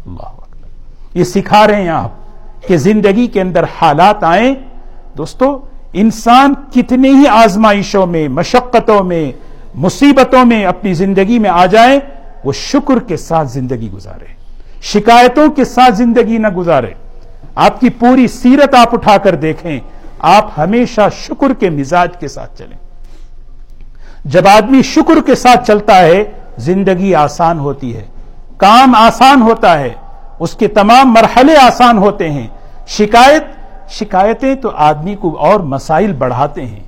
اللہ 0.07 0.29
یہ 1.15 1.25
سکھا 1.25 1.67
رہے 1.67 1.83
ہیں 1.83 1.89
آپ 1.89 2.11
کہ 2.69 2.77
زندگی 2.77 3.27
کے 3.27 3.41
اندر 3.41 3.65
حالات 3.81 4.25
آئیں۔ 4.25 4.55
دوستو، 5.19 5.59
انسان 5.93 6.55
کتنے 6.73 7.09
ہی 7.09 7.27
آزمائشوں 7.29 8.07
میں، 8.07 8.29
مشقتوں 8.29 9.05
میں، 9.05 9.33
مصیبتوں 9.75 10.45
میں 10.45 10.65
اپنی 10.65 10.95
زندگی 10.95 11.39
میں 11.39 11.51
آ 11.51 11.67
جائے، 11.67 12.01
وہ 12.45 12.53
شکر 12.53 12.99
کے 12.99 13.17
ساتھ 13.17 13.49
زندگی 13.49 13.91
گزارے۔ 13.91 14.27
شکایتوں 14.83 15.51
کے 15.51 15.65
ساتھ 15.65 15.95
زندگی 15.95 16.39
نہ 16.39 16.49
گزارے۔ 16.49 16.91
آپ 17.55 17.81
کی 17.81 17.91
پوری 17.91 18.29
سیرت 18.29 18.75
آپ 18.75 18.95
اٹھا 18.95 19.17
کر 19.17 19.35
دیکھیں، 19.35 19.81
آپ 20.19 20.51
ہمیشہ 20.59 21.09
شکر 21.17 21.53
کے 21.55 21.71
مزاج 21.71 22.09
کے 22.21 22.29
ساتھ 22.29 22.59
چلیں۔ 22.59 22.84
جب 24.25 24.49
آدمی 24.49 24.83
شکر 24.83 25.21
کے 25.27 25.35
ساتھ 25.35 25.67
چلتا 25.67 25.99
ہے، 25.99 26.25
زندگی 26.57 27.15
آسان 27.15 27.59
ہوتی 27.59 27.97
ہے، 27.97 28.03
کام 28.57 28.95
آسان 28.95 29.43
ہوتا 29.43 29.79
ہے، 29.79 29.91
اس 30.39 30.55
کے 30.55 30.69
تمام 30.69 31.13
مرحلے 31.13 31.57
آسان 31.57 31.99
ہوتے 31.99 32.31
ہیں۔ 32.31 32.47
شکایت، 32.87 33.45
شکایتیں 33.89 34.55
تو 34.55 34.71
آدمی 34.75 35.15
کو 35.15 35.37
اور 35.39 35.61
مسائل 35.61 36.13
بڑھاتے 36.13 36.67
ہیں۔ 36.67 36.81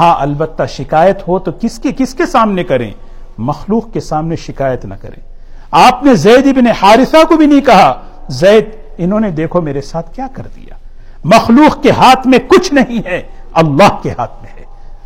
ہاں 0.00 0.14
البتہ 0.18 0.62
شکایت 0.68 1.28
ہو 1.28 1.38
تو 1.38 1.50
کس 1.60 1.78
کے 1.78 1.92
کس 1.96 2.14
کے 2.14 2.26
سامنے 2.26 2.64
کریں؟ 2.64 2.90
مخلوق 3.38 3.92
کے 3.92 4.00
سامنے 4.00 4.36
شکایت 4.36 4.84
نہ 4.84 4.94
کریں۔ 5.02 5.22
آپ 5.70 6.04
نے 6.04 6.14
زید 6.14 6.46
ابن 6.46 6.66
حارثہ 6.66 7.24
کو 7.28 7.36
بھی 7.36 7.46
نہیں 7.46 7.60
کہا، 7.60 8.00
زید، 8.28 8.64
انہوں 8.98 9.20
نے 9.20 9.30
دیکھو 9.30 9.60
میرے 9.60 9.80
ساتھ 9.80 10.14
کیا 10.14 10.26
کر 10.32 10.42
دیا۔ 10.56 10.74
مخلوق 11.24 11.82
کے 11.82 11.90
ہاتھ 11.90 12.26
میں 12.26 12.38
کچھ 12.48 12.72
نہیں 12.72 13.06
ہے، 13.06 13.22
اللہ 13.52 13.96
کے 14.02 14.10
ہاتھ 14.18 14.42
میں 14.42 14.60
ہے۔ 14.60 14.64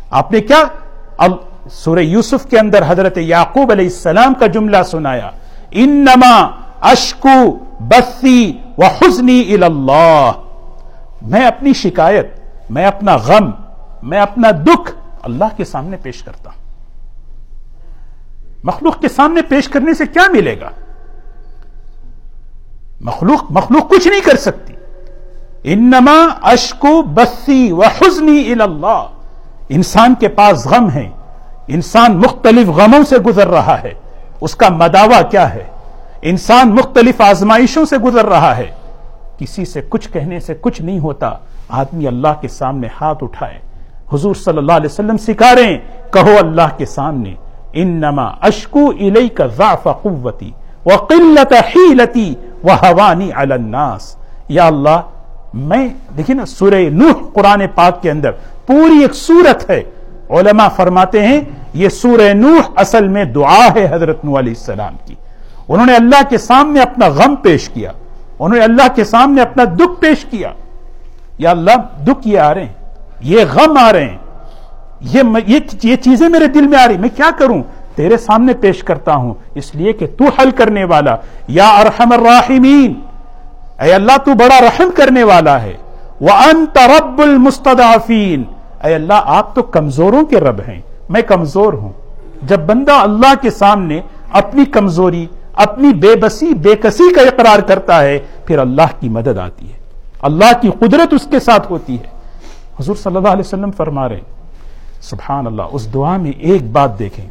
آپ 0.09 0.31
نے 0.31 0.41
کیا؟ 0.41 0.63
سورہ 1.71 1.99
یوسف 1.99 2.49
کے 2.49 2.59
اندر 2.59 2.83
حضرت 2.87 3.17
یعقوب 3.17 3.71
علیہ 3.71 3.85
السلام 3.85 4.33
کا 4.33 4.47
جملہ 4.47 4.77
سنایا، 4.83 5.31
انما 5.71 6.47
اشکو 6.81 7.57
بسی 7.79 8.57
و 8.77 8.83
حسنی 8.83 9.55
اللہ 9.61 10.31
میں 11.21 11.45
اپنی 11.47 11.73
شکایت، 11.73 12.39
میں 12.69 12.85
اپنا 12.85 13.15
غم، 13.15 13.51
میں 14.03 14.19
اپنا 14.19 14.51
دکھ 14.51 14.91
اللہ 15.21 15.45
کے 15.57 15.65
سامنے 15.65 15.97
پیش 15.97 16.23
کرتا 16.23 16.49
ہوں۔ 16.49 16.61
مخلوق 18.63 19.01
کے 19.01 19.09
سامنے 19.09 19.41
پیش 19.41 19.67
کرنے 19.67 19.93
سے 19.93 20.05
کیا 20.05 20.23
ملے 20.33 20.59
گا؟ 20.59 20.69
مخلوق 23.01 23.43
مخلوق 23.49 23.89
کچھ 23.89 24.07
نہیں 24.07 24.21
کر 24.21 24.35
سکتی۔ 24.35 24.73
انما 25.63 26.27
اشکو 26.41 27.01
بسی 27.01 27.71
و 27.71 27.81
حسنی 27.81 28.51
اللہ 28.51 29.07
انسان 29.69 30.15
کے 30.15 30.27
پاس 30.27 30.67
غم 30.67 30.89
ہے 30.89 31.09
انسان 31.67 32.17
مختلف 32.17 32.67
غموں 32.67 33.03
سے 33.03 33.17
گزر 33.17 33.47
رہا 33.47 33.83
ہے۔ 33.83 33.93
اس 34.41 34.55
کا 34.55 34.69
مداوع 34.69 35.21
کیا 35.21 35.53
ہے؟ 35.53 35.63
انسان 36.21 36.75
مختلف 36.75 37.21
آزمائشوں 37.21 37.85
سے 37.85 37.97
گزر 37.97 38.25
رہا 38.25 38.57
ہے۔ 38.57 38.71
کسی 39.37 39.65
سے 39.65 39.81
کچھ 39.89 40.09
کہنے 40.11 40.39
سے 40.39 40.53
کچھ 40.61 40.81
نہیں 40.81 40.99
ہوتا۔ 40.99 41.31
آدمی 41.69 42.07
اللہ 42.07 42.27
کے 42.41 42.47
سامنے 42.47 42.87
ہاتھ 43.01 43.23
اٹھائے۔ 43.23 43.59
حضور 44.13 44.35
صلی 44.35 44.57
اللہ 44.57 44.71
علیہ 44.71 44.89
وسلم 44.91 45.17
سکھا 45.17 45.55
رہے 45.55 45.77
کہو 46.11 46.35
اللہ 46.39 46.77
کے 46.77 46.85
سامنے، 46.85 47.33
انما 47.73 48.25
اشکو 48.41 48.89
الی 48.89 49.29
کا 49.29 49.47
ضعف 49.47 49.83
قوتی 49.83 50.51
و 50.85 50.95
قلت 50.95 51.53
حیلتی 51.53 52.35
و 52.63 52.71
حوانی 52.71 53.31
علی 53.35 53.53
الناس۔ 53.53 54.15
یا 54.47 54.65
اللہ، 54.65 55.01
میں 55.53 55.87
دیکھیں 56.17 56.35
نا، 56.35 56.45
سورہ 56.45 56.89
نوح 56.91 57.29
قرآن 57.33 57.63
پاک 57.75 58.01
کے 58.01 58.11
اندر 58.11 58.31
پوری 58.65 59.01
ایک 59.01 59.15
سورت 59.15 59.69
ہے۔ 59.69 59.83
علماء 60.39 60.67
فرماتے 60.75 61.27
ہیں 61.27 61.41
یہ 61.73 61.89
سورہ 61.89 62.33
نوح 62.33 62.71
اصل 62.75 63.07
میں 63.07 63.25
دعا 63.25 63.67
ہے 63.75 63.87
حضرت 63.91 64.25
نو 64.25 64.39
علیہ 64.39 64.53
السلام 64.57 64.95
کی۔ 65.05 65.15
انہوں 65.69 65.85
نے 65.85 65.95
اللہ 65.95 66.21
کے 66.29 66.37
سامنے 66.37 66.79
اپنا 66.79 67.07
غم 67.07 67.35
پیش 67.35 67.69
کیا۔ 67.69 67.91
انہوں 68.39 68.59
نے 68.59 68.65
اللہ 68.65 68.87
کے 68.95 69.03
سامنے 69.03 69.41
اپنا 69.41 69.63
دکھ 69.63 70.01
پیش 70.01 70.25
کیا۔ 70.25 70.49
یا 71.37 71.51
اللہ 71.51 72.03
دکھ 72.03 72.27
یہ 72.27 72.39
آ 72.39 72.53
رہے 72.53 72.65
ہیں 72.65 72.73
یہ 73.21 73.39
غم 73.53 73.77
آ 73.77 73.93
رہے 73.93 74.05
ہیں۔ 74.05 74.17
یہ 75.01 75.21
یہ, 75.47 75.59
یہ 75.83 75.95
چیزیں 75.95 76.29
میرے 76.29 76.47
دل 76.47 76.67
میں 76.67 76.79
آ 76.79 76.87
رہی 76.87 76.97
میں 76.97 77.09
کیا 77.15 77.29
کروں؟ 77.37 77.63
تیرے 77.95 78.17
سامنے 78.17 78.53
پیش 78.53 78.83
کرتا 78.83 79.15
ہوں 79.15 79.33
اس 79.55 79.75
لیے 79.75 79.93
کہ 79.93 80.07
تو 80.17 80.23
حل 80.39 80.51
کرنے 80.51 80.83
والا۔ 80.83 81.15
یا 81.47 81.69
ارحم 81.69 82.11
الراحمین 82.11 82.93
اے 83.81 83.93
اللہ 83.93 84.17
تو 84.25 84.33
بڑا 84.33 84.61
رحم 84.61 84.89
کرنے 84.95 85.23
والا 85.23 85.61
ہے۔ 85.61 85.73
وَأَنْتَ 86.21 86.79
رَبُّ 86.79 87.23
الْمُسْتَدَعَفِينَ 87.23 88.52
اے 88.83 88.95
اللہ، 88.95 89.21
آپ 89.25 89.55
تو 89.55 89.63
کمزوروں 89.63 90.25
کے 90.25 90.39
رب 90.39 90.59
ہیں، 90.67 90.81
میں 91.09 91.21
کمزور 91.21 91.73
ہوں۔ 91.73 91.91
جب 92.43 92.59
بندہ 92.59 92.91
اللہ 92.91 93.33
کے 93.41 93.49
سامنے 93.49 94.01
اپنی 94.31 94.65
کمزوری، 94.65 95.27
اپنی 95.53 95.93
بے 95.93 96.15
بسی، 96.15 96.53
بے 96.53 96.75
کسی 96.75 97.13
کا 97.13 97.21
اقرار 97.21 97.59
کرتا 97.59 98.01
ہے، 98.01 98.19
پھر 98.45 98.59
اللہ 98.59 98.99
کی 98.99 99.09
مدد 99.09 99.37
آتی 99.37 99.73
ہے۔ 99.73 99.77
اللہ 100.21 100.51
کی 100.61 100.69
قدرت 100.79 101.13
اس 101.13 101.27
کے 101.31 101.39
ساتھ 101.39 101.71
ہوتی 101.71 101.95
ہے۔ 101.95 102.07
حضور 102.79 102.95
صلی 102.95 103.15
اللہ 103.15 103.29
علیہ 103.29 103.39
وسلم 103.39 103.71
فرما 103.71 104.09
رہے 104.09 104.19
سبحان 105.01 105.47
اللہ 105.47 105.61
اس 105.71 105.93
دعا 105.93 106.17
میں 106.17 106.31
ایک 106.31 106.71
بات 106.71 106.99
دیکھیں۔ 106.99 107.29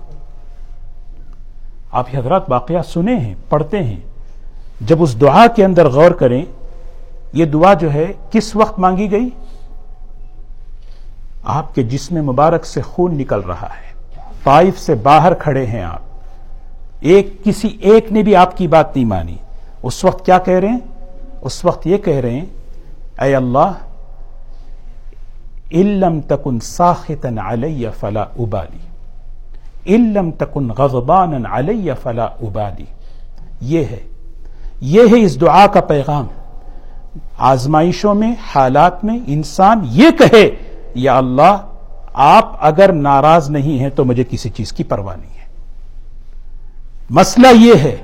آپ 1.93 2.07
حضرات 2.15 2.43
واقعہ 2.49 2.83
سنے 2.83 3.17
ہیں، 3.17 3.35
پڑھتے 3.49 3.83
ہیں۔ 3.83 4.01
جب 4.81 5.03
اس 5.03 5.21
دعا 5.21 5.47
کے 5.47 5.65
اندر 5.65 5.89
غور 5.89 6.11
کریں، 6.11 6.45
یہ 7.33 7.45
دعا 7.45 7.75
جو 7.75 7.93
ہے، 7.93 8.13
کس 8.31 8.57
وقت 8.57 8.79
مانگی 8.79 9.11
گئی؟ 9.11 9.29
آپ 11.45 11.75
کے 11.75 11.83
جسم 11.83 12.25
مبارک 12.25 12.67
سے 12.67 12.83
خون 12.83 13.19
نکل 13.19 13.41
رہا 13.41 13.67
ہے۔ 13.67 14.21
طائف 14.45 14.79
سے 14.79 14.95
باہر 14.95 15.35
کھڑے 15.35 15.67
ہیں 15.67 15.83
آپ۔ 15.83 16.01
ایک 17.01 17.45
کسی 17.45 17.69
ایک 17.81 18.13
نے 18.13 18.23
بھی 18.23 18.37
آپ 18.37 18.57
کی 18.57 18.69
بات 18.69 18.97
نہیں 18.97 19.07
مانی۔ 19.07 19.37
اس 19.83 20.05
وقت 20.05 20.27
کیا 20.27 20.39
کہہ 20.39 20.55
رہے 20.55 20.69
ہیں؟ 20.69 20.79
اس 21.41 21.65
وقت 21.65 21.87
یہ 21.87 21.97
کہہ 21.97 22.17
رہے 22.17 22.31
ہیں، 22.31 22.45
اے 23.23 23.37
اللہ 23.37 23.73
علم 25.73 26.21
تکن 26.21 26.61
ساختن 26.61 27.39
علیہ 27.39 27.89
فلا 28.01 28.21
ابالی۔ 28.21 28.79
علم 29.95 30.31
تکن 30.31 30.71
غضبان 30.79 31.47
علیہ 31.47 31.93
فلا 32.03 32.25
ابالی۔ 32.25 32.85
یہ 33.61 33.85
ہے 33.85 34.01
یہ 34.81 35.03
ہے 35.03 35.23
اس 35.23 35.41
دعا 35.41 35.67
کا 35.67 35.81
پیغام۔ 35.81 36.27
آزمائشوں 37.39 38.15
میں، 38.15 38.35
حالات 38.55 39.05
میں 39.05 39.19
انسان 39.27 39.81
یہ 39.85 40.11
کہے 40.11 40.51
یا 40.95 41.17
اللہ، 41.17 41.59
آپ 42.15 42.53
اگر 42.61 42.93
ناراض 42.93 43.51
نہیں 43.51 43.79
ہیں 43.79 43.91
تو 43.91 44.05
مجھے 44.05 44.25
کسی 44.31 44.49
چیز 44.49 44.73
کی 44.73 44.85
پرواہ 44.85 45.17
نہیں 45.17 45.31
ہے۔ 45.31 45.43
مسئلہ 47.11 47.47
یہ 47.55 47.75
ہے، 47.75 47.97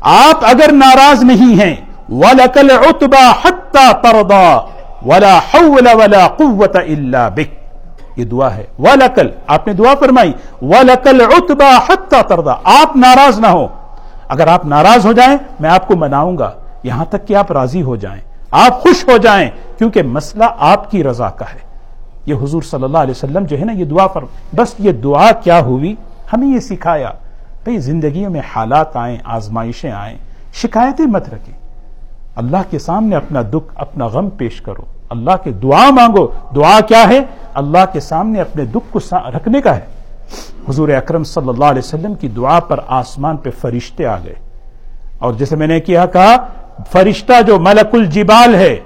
آپ 0.00 0.36
اگر 0.42 0.72
ناراض 0.72 1.24
نہیں 1.24 1.60
ہیں، 1.60 1.76
وَلَكَ 2.08 2.58
الْعُتْبَى 2.58 3.26
حَتَّى 3.44 3.92
تَرْضَى 4.02 4.56
وَلَا 5.06 5.38
حَوْلَ 5.38 5.94
وَلَا 5.94 6.28
قُوَّةَ 6.28 6.80
إِلَّا 6.80 7.28
بِكْ۔ 7.28 7.54
یہ 8.16 8.24
دعا 8.24 8.54
ہے۔ 8.54 8.64
وَلَكَلْ 8.78 9.30
آپ 9.46 9.66
نے 9.66 9.72
دعا 9.72 9.94
فرمائی، 10.00 10.32
وَلَكَ 10.62 11.08
الْعُتْبَى 11.08 11.76
حَتَّى 11.88 12.18
تَرْضَى۔ 12.28 12.52
آپ 12.64 12.96
ناراض 12.96 13.40
نہ 13.40 13.46
ہو۔ 13.46 13.66
اگر 14.28 14.46
آپ 14.46 14.66
ناراض 14.66 15.06
ہو 15.06 15.12
جائیں، 15.12 15.36
میں 15.60 15.70
آپ 15.70 15.88
کو 15.88 15.96
مناؤں 15.96 16.38
گا۔ 16.38 16.50
یہاں 16.82 17.04
تک 17.04 17.26
کہ 17.26 17.36
آپ 17.36 17.52
راضی 17.52 17.82
ہو 17.82 17.96
جائیں، 17.96 18.20
آپ 18.50 18.80
خوش 18.80 19.08
ہو 19.08 19.16
جائیں، 19.16 19.50
کیونکہ 19.78 20.02
مسئلہ 20.02 20.44
آپ 20.58 20.90
کی 20.90 21.04
رضا 21.04 21.30
کا 21.30 21.44
ہے۔ 21.54 21.65
یہ 22.26 22.34
حضور 22.42 22.62
صلی 22.62 22.84
اللہ 22.84 22.98
علیہ 22.98 23.10
وسلم 23.10 23.44
جو 23.44 23.58
ہے 23.58 23.64
نا، 23.64 23.72
یہ 23.72 23.84
دعا 23.84 24.06
پر، 24.06 24.24
بس 24.54 24.74
یہ 24.78 24.92
دعا 24.92 25.32
کیا 25.32 25.60
ہوئی؟ 25.60 25.94
ہمیں 26.32 26.48
یہ 26.48 26.58
سکھایا۔ 26.58 27.10
بھئی 27.64 27.78
زندگیوں 27.78 28.30
میں 28.30 28.40
حالات 28.56 28.96
آئیں، 28.96 29.18
آزمائشیں 29.24 29.92
آئیں، 29.92 30.18
شکایتیں 30.52 31.06
مت 31.06 31.28
رکھیں۔ 31.28 31.58
اللہ 32.36 32.56
کے 32.70 32.78
سامنے 32.78 33.16
اپنا 33.16 33.42
دکھ، 33.42 33.72
اپنا 33.74 34.06
غم 34.06 34.30
پیش 34.30 34.60
کرو۔ 34.60 34.82
اللہ 35.10 35.30
کے 35.44 35.52
دعا 35.52 35.90
مانگو۔ 35.90 36.26
دعا 36.54 36.80
کیا 36.80 37.04
ہے؟ 37.08 37.20
اللہ 37.54 37.84
کے 37.92 38.00
سامنے 38.00 38.40
اپنے 38.40 38.64
دکھ 38.64 38.92
کو 38.92 38.98
رکھنے 39.12 39.60
کا 39.60 39.76
ہے۔ 39.76 39.80
حضور 40.68 40.88
اکرم 40.88 41.24
صلی 41.24 41.48
اللہ 41.48 41.64
علیہ 41.64 41.78
وسلم 41.78 42.14
کی 42.14 42.28
دعا 42.28 42.60
پر 42.60 42.80
آسمان 42.86 43.36
پہ 43.36 43.50
فرشتے 43.60 44.06
آ 44.06 44.16
گئے۔ 44.24 44.34
اور 45.18 45.32
جیسے 45.32 45.56
میں 45.56 45.66
نے 45.66 45.80
کیا 45.80 46.06
کہا، 46.06 46.36
فرشتہ 46.92 47.42
جو 47.46 47.58
ملک 47.58 47.94
الجبال 47.94 48.54
ہے، 48.54 48.76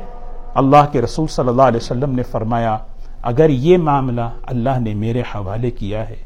اللہ 0.55 0.87
کے 0.93 1.03
رسول 1.03 1.27
صلی 1.27 1.49
اللہ 1.49 1.63
علیہ 1.63 1.81
وسلم 1.83 2.15
نے 2.15 2.23
فرمایا 2.23 2.79
اگر 3.23 3.49
یہ 3.51 3.79
معاملہ 3.79 4.29
اللہ 4.43 4.79
نے 4.81 4.95
میرے 4.95 5.23
حوالے 5.35 5.71
کیا 5.71 6.09
ہے، 6.09 6.17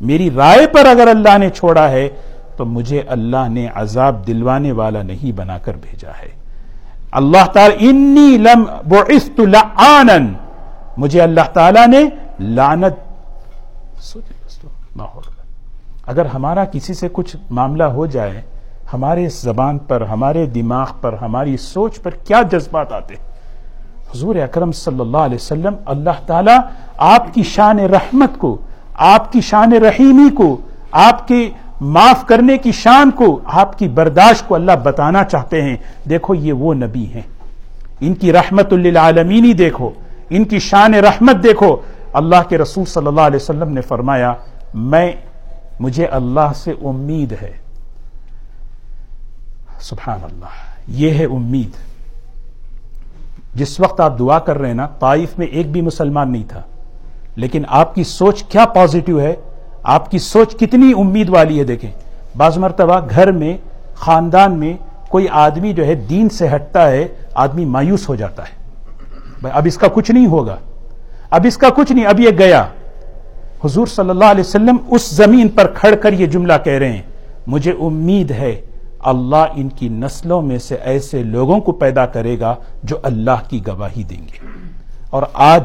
میری 0.00 0.30
رائے 0.30 0.66
پر 0.66 0.86
اگر 0.86 1.08
اللہ 1.08 1.38
نے 1.38 1.50
چھوڑا 1.50 1.90
ہے، 1.90 2.08
تو 2.56 2.64
مجھے 2.64 3.00
اللہ 3.00 3.48
نے 3.48 3.66
عذاب 3.74 4.26
دلوانے 4.26 4.72
والا 4.72 5.02
نہیں 5.02 5.32
بنا 5.32 5.58
کر 5.58 5.76
بھیجا 5.76 6.10
ہے۔ 6.22 6.28
اللہ 7.12 7.46
تعالی 7.52 7.88
انی 7.88 8.36
لم 8.38 8.64
بعثت 8.88 9.40
لعانا، 9.40 10.18
مجھے 10.96 11.20
اللہ 11.22 11.48
تعالی 11.52 11.86
نے 11.86 12.04
لعنت 12.40 12.94
اگر 16.06 16.26
ہمارا 16.26 16.64
کسی 16.64 16.94
سے 16.94 17.08
کچھ 17.12 17.36
معاملہ 17.50 17.84
ہو 17.84 18.06
جائے، 18.06 18.40
ہمارے 18.92 19.28
زبان 19.28 19.78
پر، 19.78 20.02
ہمارے 20.02 20.46
دماغ 20.46 20.86
پر، 21.00 21.12
ہماری 21.12 21.56
سوچ 21.56 22.00
پر 22.02 22.10
کیا 22.10 22.42
جذبات 22.42 22.92
آتے؟ 22.92 23.14
حضور 24.14 24.36
اکرم 24.36 24.72
صلی 24.72 25.00
اللہ 25.00 25.16
علیہ 25.16 25.34
وسلم، 25.34 25.74
اللہ 25.86 26.26
تعالی 26.26 26.56
آپ 26.96 27.34
کی 27.34 27.42
شان 27.42 27.78
رحمت 27.78 28.38
کو، 28.38 28.58
آپ 28.94 29.32
کی 29.32 29.40
شان 29.40 29.72
رحیمی 29.72 30.34
کو، 30.34 30.60
آپ 30.92 31.28
کے 31.28 31.50
معاف 31.80 32.26
کرنے 32.26 32.58
کی 32.58 32.72
شان 32.72 33.10
کو، 33.10 33.40
آپ 33.44 33.78
کی 33.78 33.88
برداشت 33.88 34.48
کو 34.48 34.54
اللہ 34.54 34.72
بتانا 34.84 35.24
چاہتے 35.24 35.62
ہیں۔ 35.62 35.76
دیکھو، 36.08 36.34
یہ 36.34 36.52
وہ 36.52 36.74
نبی 36.74 37.06
ہیں۔ 37.06 37.22
ان 38.00 38.14
کی 38.14 38.32
رحمت 38.32 38.72
للعالمینی 38.72 39.52
دیکھو، 39.52 39.90
ان 40.30 40.44
کی 40.44 40.58
شان 40.58 40.94
رحمت 40.94 41.42
دیکھو۔ 41.42 41.76
اللہ 42.12 42.48
کے 42.48 42.58
رسول 42.58 42.84
صلی 42.84 43.06
اللہ 43.06 43.20
علیہ 43.20 43.36
وسلم 43.36 43.68
نے 43.68 43.80
فرمایا، 43.80 44.32
میں، 44.74 45.12
مجھے 45.80 46.06
اللہ 46.06 46.52
سے 46.56 46.70
امید 46.70 47.32
ہے۔ 47.42 47.52
سبحان 49.80 50.18
اللہ، 50.22 50.72
یہ 50.88 51.10
ہے 51.10 51.24
امید۔ 51.24 51.93
جس 53.54 53.80
وقت 53.80 54.00
آپ 54.00 54.18
دعا 54.18 54.38
کر 54.38 54.58
رہے 54.58 54.68
ہیں 54.68 54.74
نا، 54.74 54.86
طائف 54.86 55.38
میں 55.38 55.46
ایک 55.46 55.72
بھی 55.72 55.80
مسلمان 55.80 56.32
نہیں 56.32 56.44
تھا۔ 56.48 56.62
لیکن 57.36 57.62
آپ 57.68 57.94
کی 57.94 58.04
سوچ 58.04 58.44
کیا 58.44 58.66
پازیٹو 58.66 59.20
ہے؟ 59.20 59.34
آپ 59.82 60.10
کی 60.10 60.18
سوچ 60.18 60.56
کتنی 60.56 60.92
امید 60.98 61.28
والی 61.28 61.58
ہے 61.58 61.64
دیکھیں۔ 61.64 61.90
بعض 62.36 62.58
مرتبہ 62.58 63.00
گھر 63.10 63.32
میں، 63.32 63.56
خاندان 63.94 64.58
میں 64.58 64.72
کوئی 65.08 65.26
آدمی 65.30 65.72
جو 65.72 65.86
ہے 65.86 65.94
دین 65.94 66.28
سے 66.28 66.48
ہٹتا 66.54 66.90
ہے، 66.90 67.08
آدمی 67.34 67.64
مایوس 67.64 68.08
ہو 68.08 68.14
جاتا 68.14 68.42
ہے۔ 68.42 68.64
اب 69.52 69.62
اس 69.66 69.78
کا 69.78 69.86
کچھ 69.88 70.10
نہیں 70.10 70.26
ہوگا۔ 70.26 70.56
اب 71.30 71.46
اس 71.48 71.56
کا 71.56 71.70
کچھ 71.70 71.92
نہیں، 71.92 72.06
اب 72.06 72.20
یہ 72.20 72.30
گیا۔ 72.38 72.64
حضور 73.64 73.86
صلی 73.86 74.10
اللہ 74.10 74.24
علیہ 74.24 74.44
وسلم 74.46 74.76
اس 74.90 75.10
زمین 75.10 75.48
پر 75.48 75.66
کھڑ 75.74 75.94
کر 75.94 76.12
یہ 76.12 76.26
جملہ 76.26 76.52
کہہ 76.64 76.72
رہے 76.72 76.92
ہیں۔ 76.92 77.02
مجھے 77.46 77.72
امید 77.72 78.30
ہے 78.30 78.60
اللہ 79.04 79.46
ان 79.54 79.68
کی 79.68 79.88
نسلوں 79.88 80.42
میں 80.42 80.58
سے 80.58 80.74
ایسے 80.74 81.22
لوگوں 81.22 81.60
کو 81.60 81.72
پیدا 81.72 82.06
کرے 82.06 82.40
گا 82.40 82.54
جو 82.82 82.96
اللہ 83.02 83.50
کی 83.50 83.66
گواہی 83.66 84.02
دیں 84.02 84.22
گے۔ 84.22 84.38
اور 85.10 85.22
آج 85.32 85.64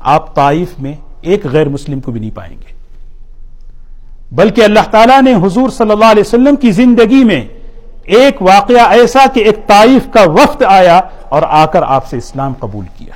آپ 0.00 0.34
طائف 0.34 0.68
میں 0.78 0.92
ایک 1.20 1.46
غیر 1.46 1.68
مسلم 1.68 2.00
کو 2.00 2.12
بھی 2.12 2.20
نہیں 2.20 2.36
پائیں 2.36 2.56
گے۔ 2.56 2.74
بلکہ 4.32 4.62
اللہ 4.62 4.90
تعالیٰ 4.90 5.22
نے 5.22 5.34
حضور 5.34 5.70
صلی 5.70 5.90
اللہ 5.90 6.04
علیہ 6.04 6.22
وسلم 6.26 6.56
کی 6.56 6.70
زندگی 6.70 7.24
میں 7.24 7.44
ایک 8.02 8.42
واقعہ 8.42 8.88
ایسا 8.90 9.24
کہ 9.34 9.40
ایک 9.40 9.66
طائف 9.66 10.12
کا 10.12 10.30
وفد 10.30 10.62
آیا 10.62 11.00
اور 11.28 11.42
آ 11.42 11.66
کر 11.66 11.82
آپ 11.82 12.06
سے 12.06 12.16
اسلام 12.16 12.52
قبول 12.58 12.84
کیا۔ 12.98 13.14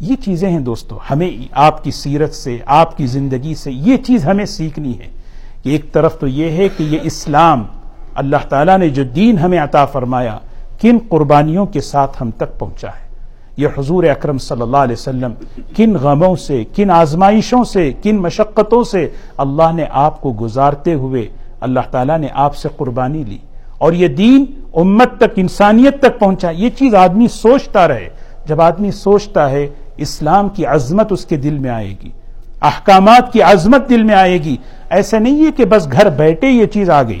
یہ 0.00 0.16
چیزیں 0.16 0.50
ہیں 0.50 0.60
دوستو، 0.60 0.98
ہمیں 1.10 1.48
آپ 1.52 1.84
کی 1.84 1.90
سیرت 1.90 2.34
سے، 2.34 2.58
آپ 2.66 2.96
کی 2.96 3.06
زندگی 3.06 3.54
سے 3.54 3.72
یہ 3.72 3.96
چیز 3.96 4.26
ہمیں 4.26 4.44
سیکھنی 4.44 4.98
ہے 4.98 5.08
کہ 5.62 5.70
ایک 5.70 5.92
طرف 5.92 6.18
تو 6.18 6.26
یہ 6.26 6.50
ہے 6.50 6.68
کہ 6.68 6.82
یہ 6.82 6.98
اسلام 7.02 7.64
اللہ 8.16 8.36
تعالیٰ 8.48 8.78
نے 8.78 8.88
جو 8.88 9.04
دین 9.04 9.38
ہمیں 9.38 9.58
عطا 9.58 9.84
فرمایا، 9.84 10.38
کن 10.80 10.98
قربانیوں 11.08 11.66
کے 11.66 11.80
ساتھ 11.80 12.22
ہم 12.22 12.30
تک 12.30 12.58
پہنچا 12.58 12.88
ہے؟ 12.88 13.06
یہ 13.56 13.68
حضور 13.78 14.04
اکرم 14.04 14.38
صلی 14.38 14.62
اللہ 14.62 14.76
علیہ 14.76 14.96
وسلم 14.98 15.32
کن 15.76 15.96
غموں 16.02 16.36
سے، 16.36 16.64
کن 16.76 16.90
آزمائشوں 16.90 17.64
سے، 17.64 17.92
کن 18.02 18.16
مشقتوں 18.16 18.84
سے 18.84 19.08
اللہ 19.36 19.72
نے 19.74 19.84
آپ 19.90 20.20
کو 20.20 20.34
گزارتے 20.40 20.94
ہوئے 20.94 21.28
اللہ 21.60 21.80
تعالیٰ 21.90 22.18
نے 22.18 22.26
آپ 22.32 22.56
سے 22.56 22.68
قربانی 22.76 23.24
لی۔ 23.24 23.38
اور 23.78 23.92
یہ 23.92 24.08
دین 24.08 24.44
امت 24.74 25.16
تک، 25.16 25.30
انسانیت 25.36 26.00
تک 26.00 26.18
پہنچا۔ 26.18 26.50
یہ 26.50 26.70
چیز 26.70 26.94
آدمی 26.94 27.28
سوچتا 27.28 27.88
رہے۔ 27.88 28.08
جب 28.46 28.60
آدمی 28.60 28.90
سوچتا 28.90 29.50
ہے، 29.50 29.68
اسلام 29.96 30.48
کی 30.48 30.66
عظمت 30.66 31.12
اس 31.12 31.26
کے 31.26 31.36
دل 31.36 31.58
میں 31.58 31.70
آئے 31.70 31.94
گی، 32.02 32.10
احکامات 32.62 33.32
کی 33.32 33.42
عظمت 33.42 33.88
دل 33.88 34.02
میں 34.02 34.14
آئے 34.14 34.38
گی، 34.38 34.56
ایسا 34.90 35.18
نہیں 35.18 35.46
ہے 35.46 35.50
کہ 35.56 35.64
بس 35.64 35.92
گھر 35.92 36.10
بیٹھے 36.10 36.48
یہ 36.48 36.66
چیز 36.66 36.90
آ 36.90 37.02
گئی۔ 37.02 37.20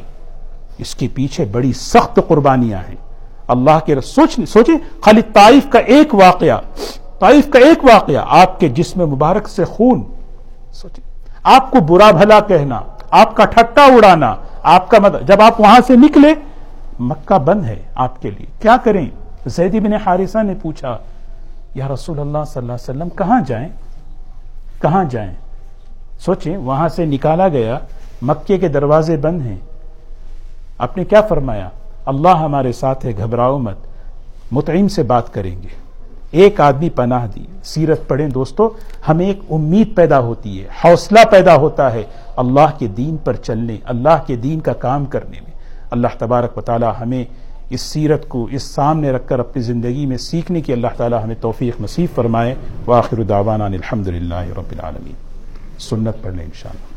اس 0.78 0.94
کے 0.94 1.08
پیچھے 1.14 1.44
بڑی 1.44 1.72
سخت 1.72 2.20
قربانیاں 2.28 2.78
ہیں۔ 2.88 2.96
اللہ 3.48 3.78
کے 3.86 4.00
سوچ، 4.00 4.40
سوچے، 4.48 4.72
خالی 5.00 5.22
طائف 5.22 5.68
کا 5.70 5.78
ایک 5.78 6.14
واقعہ، 6.14 6.58
طائف 7.18 7.48
کا 7.50 7.58
ایک 7.58 7.84
واقعہ، 7.84 8.24
آپ 8.28 8.60
کے 8.60 8.68
جسم 8.68 9.06
مبارک 9.06 9.48
سے 9.48 9.64
خون۔ 9.64 10.02
سوچے، 10.72 11.02
آپ 11.42 11.70
کو 11.70 11.80
برا 11.80 12.10
بھلا 12.10 12.40
کہنا، 12.40 12.80
آپ 13.10 13.36
کا 13.36 13.44
ٹھٹا 13.44 13.84
اڑانا، 13.84 14.34
آپ 14.62 14.88
کا 14.90 14.98
مدد 14.98 15.28
جب 15.28 15.40
آپ 15.40 15.60
وہاں 15.60 15.80
سے 15.86 15.96
نکلے، 15.96 16.34
مکہ 16.98 17.38
بند 17.38 17.64
ہے 17.64 17.82
آپ 17.94 18.22
کے 18.22 18.30
لیے۔ 18.30 18.46
کیا 18.60 18.76
کریں؟ 18.84 19.06
زید 19.46 19.82
بن 19.82 19.92
حارثہ 19.92 20.42
نے 20.42 20.54
پوچھا، 20.62 20.98
یا 21.74 21.88
رسول 21.88 22.18
اللہ 22.18 22.44
صلی 22.46 22.60
اللہ 22.60 22.72
علیہ 22.72 22.90
وسلم، 22.90 23.08
کہاں 23.08 23.40
جائیں؟ 23.46 23.68
کہاں 24.80 25.04
جائیں؟ 25.04 25.34
سوچیں، 26.20 26.56
وہاں 26.56 26.88
سے 26.88 27.04
نکالا 27.04 27.48
گیا، 27.48 27.78
مکے 28.22 28.58
کے 28.58 28.68
دروازے 28.68 29.16
بند 29.16 29.46
ہیں۔ 29.46 29.56
آپ 30.78 30.96
نے 30.96 31.04
کیا 31.04 31.20
فرمایا؟ 31.20 31.68
اللہ 32.06 32.28
ہمارے 32.28 32.72
ساتھ 32.72 33.06
ہے، 33.06 33.12
گھبراؤ 33.18 33.58
مت۔ 33.58 33.76
متعین 34.50 34.88
سے 34.88 35.02
بات 35.02 35.34
کریں 35.34 35.62
گے۔ 35.62 35.68
ایک 36.30 36.60
آدمی 36.60 36.90
پناہ 36.90 37.26
دی۔ 37.34 37.44
سیرت 37.64 38.08
پڑھیں 38.08 38.28
دوستو، 38.28 38.70
ہمیں 39.08 39.26
ایک 39.26 39.40
امید 39.50 39.96
پیدا 39.96 40.18
ہوتی 40.18 40.64
ہے، 40.64 40.68
حوصلہ 40.84 41.18
پیدا 41.30 41.56
ہوتا 41.56 41.92
ہے 41.92 42.02
اللہ 42.36 42.78
کے 42.78 42.86
دین 42.86 43.16
پر 43.16 43.36
چلنے، 43.36 43.76
اللہ 43.84 44.22
کے 44.26 44.36
دین 44.36 44.60
کا 44.60 44.72
کام 44.72 45.04
کرنے 45.04 45.40
میں۔ 45.40 45.50
اللہ 45.90 46.06
تبارک 46.18 46.58
و 46.58 46.60
تعالی 46.60 46.86
ہمیں 47.00 47.24
اس 47.70 47.80
سیرت 47.80 48.28
کو 48.28 48.48
اس 48.50 48.62
سامنے 48.62 49.10
رکھ 49.10 49.28
کر 49.28 49.38
اپنی 49.38 49.62
زندگی 49.62 50.06
میں 50.06 50.16
سیکھنے 50.16 50.60
کی 50.60 50.72
اللہ 50.72 50.86
تعالی 50.96 51.16
ہمیں 51.24 51.36
توفیق 51.40 51.80
نصیب 51.80 52.14
فرمائے۔ 52.14 52.54
واخر 52.86 53.22
دعوانا 53.22 53.64
الحمد 53.64 54.08
للہ 54.08 54.34
رب 54.34 54.70
العالمین۔ 54.72 55.14
سنت 55.78 56.22
پڑھ 56.22 56.34
لیں 56.34 56.44
انشاءاللہ۔ 56.44 56.96